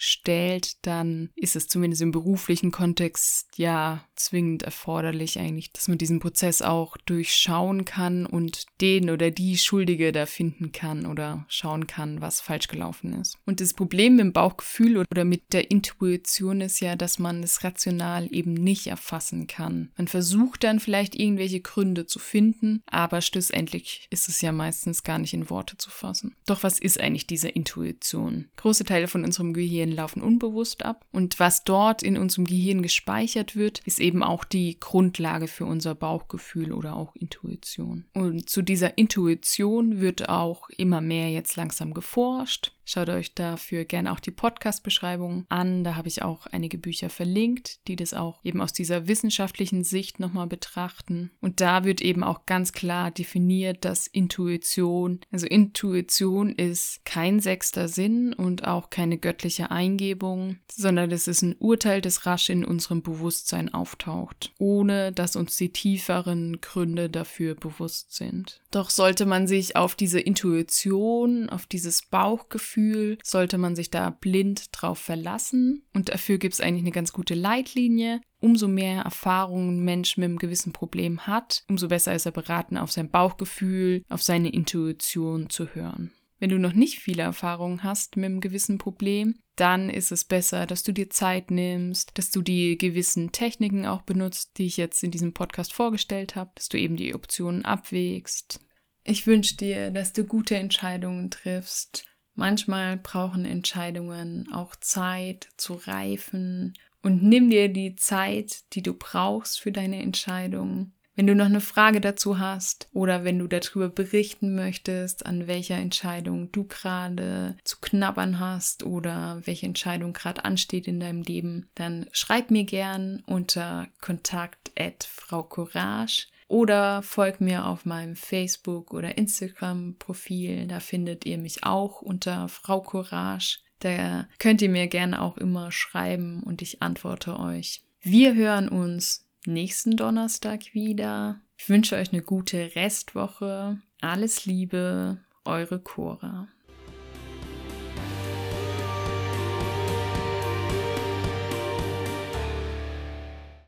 rausstellt, 0.04 0.76
dann 0.82 1.30
ist 1.34 1.56
es 1.56 1.68
zumindest 1.68 2.02
im 2.02 2.10
beruflichen 2.10 2.70
Kontext 2.70 3.48
ja 3.56 4.04
zwingend 4.16 4.62
erforderlich 4.62 5.38
eigentlich, 5.38 5.72
dass 5.72 5.88
man 5.88 5.98
diesen 5.98 6.20
Prozess 6.20 6.62
auch 6.62 6.96
durchschauen 6.96 7.84
kann 7.84 8.26
und 8.26 8.66
den 8.80 9.10
oder 9.10 9.30
die 9.30 9.58
Schuldige 9.58 10.12
da 10.12 10.26
finden 10.26 10.72
kann 10.72 11.06
oder 11.06 11.44
schauen 11.48 11.86
kann, 11.86 12.20
was 12.20 12.40
falsch 12.40 12.68
gelaufen 12.68 13.20
ist. 13.20 13.38
Und 13.46 13.60
das 13.60 13.74
Problem 13.74 14.16
mit 14.16 14.24
dem 14.24 14.32
Bauchgefühl 14.32 14.98
oder 15.10 15.24
mit 15.24 15.52
der 15.52 15.70
Intuition 15.70 16.60
ist 16.60 16.80
ja, 16.80 16.96
dass 16.96 17.18
man 17.18 17.42
es 17.42 17.64
rational 17.64 18.28
eben 18.32 18.54
nicht 18.54 18.86
erfassen 18.86 19.46
kann. 19.46 19.90
Man 19.96 20.08
versucht 20.08 20.64
dann 20.64 20.80
vielleicht 20.80 21.14
irgendwelche 21.14 21.60
Gründe 21.60 22.06
zu 22.06 22.18
finden, 22.18 22.82
aber 22.86 23.20
schlussendlich 23.20 24.06
ist 24.10 24.28
es 24.28 24.40
ja 24.40 24.52
meistens 24.52 25.02
gar 25.02 25.18
nicht 25.18 25.34
in 25.34 25.50
Worte 25.50 25.76
zu 25.76 25.90
fassen. 25.90 26.34
Doch 26.46 26.62
was 26.62 26.78
ist 26.78 27.00
eigentlich 27.00 27.26
diese 27.26 27.48
Intuition? 27.48 28.48
Große 28.56 28.84
Teile 28.84 29.08
von 29.08 29.24
unserem 29.24 29.52
Gehirn 29.52 29.83
laufen 29.92 30.22
unbewusst 30.22 30.84
ab 30.84 31.04
und 31.12 31.38
was 31.40 31.64
dort 31.64 32.02
in 32.02 32.16
unserem 32.16 32.46
Gehirn 32.46 32.82
gespeichert 32.82 33.56
wird, 33.56 33.80
ist 33.80 34.00
eben 34.00 34.22
auch 34.22 34.44
die 34.44 34.78
Grundlage 34.78 35.48
für 35.48 35.66
unser 35.66 35.94
Bauchgefühl 35.94 36.72
oder 36.72 36.96
auch 36.96 37.14
Intuition. 37.16 38.04
Und 38.14 38.48
zu 38.48 38.62
dieser 38.62 38.98
Intuition 38.98 40.00
wird 40.00 40.28
auch 40.28 40.68
immer 40.70 41.00
mehr 41.00 41.30
jetzt 41.30 41.56
langsam 41.56 41.94
geforscht. 41.94 42.72
Schaut 42.86 43.08
euch 43.08 43.34
dafür 43.34 43.84
gerne 43.84 44.12
auch 44.12 44.20
die 44.20 44.30
Podcast-Beschreibung 44.30 45.46
an. 45.48 45.84
Da 45.84 45.96
habe 45.96 46.08
ich 46.08 46.22
auch 46.22 46.46
einige 46.46 46.76
Bücher 46.76 47.08
verlinkt, 47.08 47.86
die 47.88 47.96
das 47.96 48.12
auch 48.12 48.40
eben 48.44 48.60
aus 48.60 48.72
dieser 48.72 49.08
wissenschaftlichen 49.08 49.84
Sicht 49.84 50.20
nochmal 50.20 50.46
betrachten. 50.46 51.30
Und 51.40 51.60
da 51.60 51.84
wird 51.84 52.02
eben 52.02 52.22
auch 52.22 52.44
ganz 52.44 52.72
klar 52.72 53.10
definiert, 53.10 53.84
dass 53.84 54.06
Intuition, 54.06 55.20
also 55.32 55.46
Intuition 55.46 56.50
ist 56.50 57.04
kein 57.06 57.40
sechster 57.40 57.88
Sinn 57.88 58.34
und 58.34 58.66
auch 58.66 58.90
keine 58.90 59.16
göttliche 59.16 59.70
Eingebung, 59.70 60.58
sondern 60.70 61.10
es 61.10 61.26
ist 61.26 61.42
ein 61.42 61.56
Urteil, 61.58 62.02
das 62.02 62.26
rasch 62.26 62.50
in 62.50 62.64
unserem 62.64 63.02
Bewusstsein 63.02 63.72
auftaucht, 63.72 64.52
ohne 64.58 65.10
dass 65.12 65.36
uns 65.36 65.56
die 65.56 65.72
tieferen 65.72 66.60
Gründe 66.60 67.08
dafür 67.08 67.54
bewusst 67.54 68.14
sind. 68.14 68.60
Doch 68.70 68.90
sollte 68.90 69.24
man 69.24 69.46
sich 69.46 69.76
auf 69.76 69.94
diese 69.94 70.20
Intuition, 70.20 71.48
auf 71.48 71.66
dieses 71.66 72.02
Bauchgefühl, 72.02 72.73
Gefühl, 72.74 73.18
sollte 73.22 73.56
man 73.56 73.76
sich 73.76 73.90
da 73.90 74.10
blind 74.10 74.66
drauf 74.72 74.98
verlassen. 74.98 75.84
Und 75.94 76.08
dafür 76.08 76.38
gibt 76.38 76.54
es 76.54 76.60
eigentlich 76.60 76.82
eine 76.82 76.90
ganz 76.90 77.12
gute 77.12 77.34
Leitlinie. 77.34 78.20
Umso 78.40 78.66
mehr 78.66 79.02
Erfahrungen 79.02 79.78
ein 79.78 79.84
Mensch 79.84 80.16
mit 80.16 80.24
einem 80.24 80.38
gewissen 80.38 80.72
Problem 80.72 81.26
hat, 81.26 81.62
umso 81.68 81.88
besser 81.88 82.14
ist 82.14 82.26
er 82.26 82.32
beraten, 82.32 82.76
auf 82.76 82.90
sein 82.90 83.10
Bauchgefühl, 83.10 84.02
auf 84.08 84.22
seine 84.22 84.50
Intuition 84.50 85.48
zu 85.50 85.68
hören. 85.68 86.12
Wenn 86.40 86.50
du 86.50 86.58
noch 86.58 86.74
nicht 86.74 86.98
viele 86.98 87.22
Erfahrungen 87.22 87.84
hast 87.84 88.16
mit 88.16 88.26
einem 88.26 88.40
gewissen 88.40 88.76
Problem, 88.76 89.36
dann 89.56 89.88
ist 89.88 90.10
es 90.10 90.24
besser, 90.24 90.66
dass 90.66 90.82
du 90.82 90.92
dir 90.92 91.08
Zeit 91.08 91.50
nimmst, 91.52 92.18
dass 92.18 92.32
du 92.32 92.42
die 92.42 92.76
gewissen 92.76 93.30
Techniken 93.30 93.86
auch 93.86 94.02
benutzt, 94.02 94.58
die 94.58 94.66
ich 94.66 94.76
jetzt 94.76 95.02
in 95.04 95.12
diesem 95.12 95.32
Podcast 95.32 95.72
vorgestellt 95.72 96.34
habe, 96.34 96.50
dass 96.56 96.68
du 96.68 96.78
eben 96.78 96.96
die 96.96 97.14
Optionen 97.14 97.64
abwägst. 97.64 98.60
Ich 99.04 99.26
wünsche 99.26 99.56
dir, 99.56 99.90
dass 99.90 100.12
du 100.12 100.24
gute 100.24 100.56
Entscheidungen 100.56 101.30
triffst 101.30 102.04
Manchmal 102.34 102.96
brauchen 102.96 103.44
Entscheidungen 103.44 104.52
auch 104.52 104.74
Zeit 104.76 105.48
zu 105.56 105.74
reifen 105.74 106.74
und 107.02 107.22
nimm 107.22 107.50
dir 107.50 107.68
die 107.68 107.96
Zeit, 107.96 108.64
die 108.72 108.82
du 108.82 108.94
brauchst 108.94 109.60
für 109.60 109.70
deine 109.70 110.02
Entscheidung. 110.02 110.92
Wenn 111.16 111.28
du 111.28 111.36
noch 111.36 111.44
eine 111.44 111.60
Frage 111.60 112.00
dazu 112.00 112.40
hast 112.40 112.88
oder 112.92 113.22
wenn 113.22 113.38
du 113.38 113.46
darüber 113.46 113.88
berichten 113.88 114.56
möchtest, 114.56 115.26
an 115.26 115.46
welcher 115.46 115.76
Entscheidung 115.76 116.50
du 116.50 116.64
gerade 116.64 117.56
zu 117.62 117.76
knabbern 117.80 118.40
hast 118.40 118.82
oder 118.82 119.40
welche 119.44 119.66
Entscheidung 119.66 120.12
gerade 120.12 120.44
ansteht 120.44 120.88
in 120.88 120.98
deinem 120.98 121.22
Leben, 121.22 121.68
dann 121.76 122.06
schreib 122.10 122.50
mir 122.50 122.64
gern 122.64 123.22
unter 123.26 123.86
kontakt 124.00 124.72
at 124.76 125.04
Frau 125.04 125.44
Courage 125.44 126.26
oder 126.48 127.02
folgt 127.02 127.40
mir 127.40 127.66
auf 127.66 127.84
meinem 127.84 128.16
Facebook- 128.16 128.92
oder 128.92 129.16
Instagram-Profil. 129.16 130.66
Da 130.66 130.80
findet 130.80 131.24
ihr 131.24 131.38
mich 131.38 131.64
auch 131.64 132.02
unter 132.02 132.48
Frau 132.48 132.80
Courage. 132.80 133.58
Da 133.80 134.26
könnt 134.38 134.62
ihr 134.62 134.70
mir 134.70 134.86
gerne 134.86 135.20
auch 135.20 135.36
immer 135.36 135.72
schreiben 135.72 136.42
und 136.42 136.62
ich 136.62 136.82
antworte 136.82 137.38
euch. 137.38 137.82
Wir 138.00 138.34
hören 138.34 138.68
uns 138.68 139.26
nächsten 139.46 139.96
Donnerstag 139.96 140.74
wieder. 140.74 141.40
Ich 141.56 141.68
wünsche 141.68 141.96
euch 141.96 142.12
eine 142.12 142.22
gute 142.22 142.74
Restwoche. 142.74 143.78
Alles 144.00 144.46
Liebe, 144.46 145.18
eure 145.44 145.80
Cora. 145.80 146.48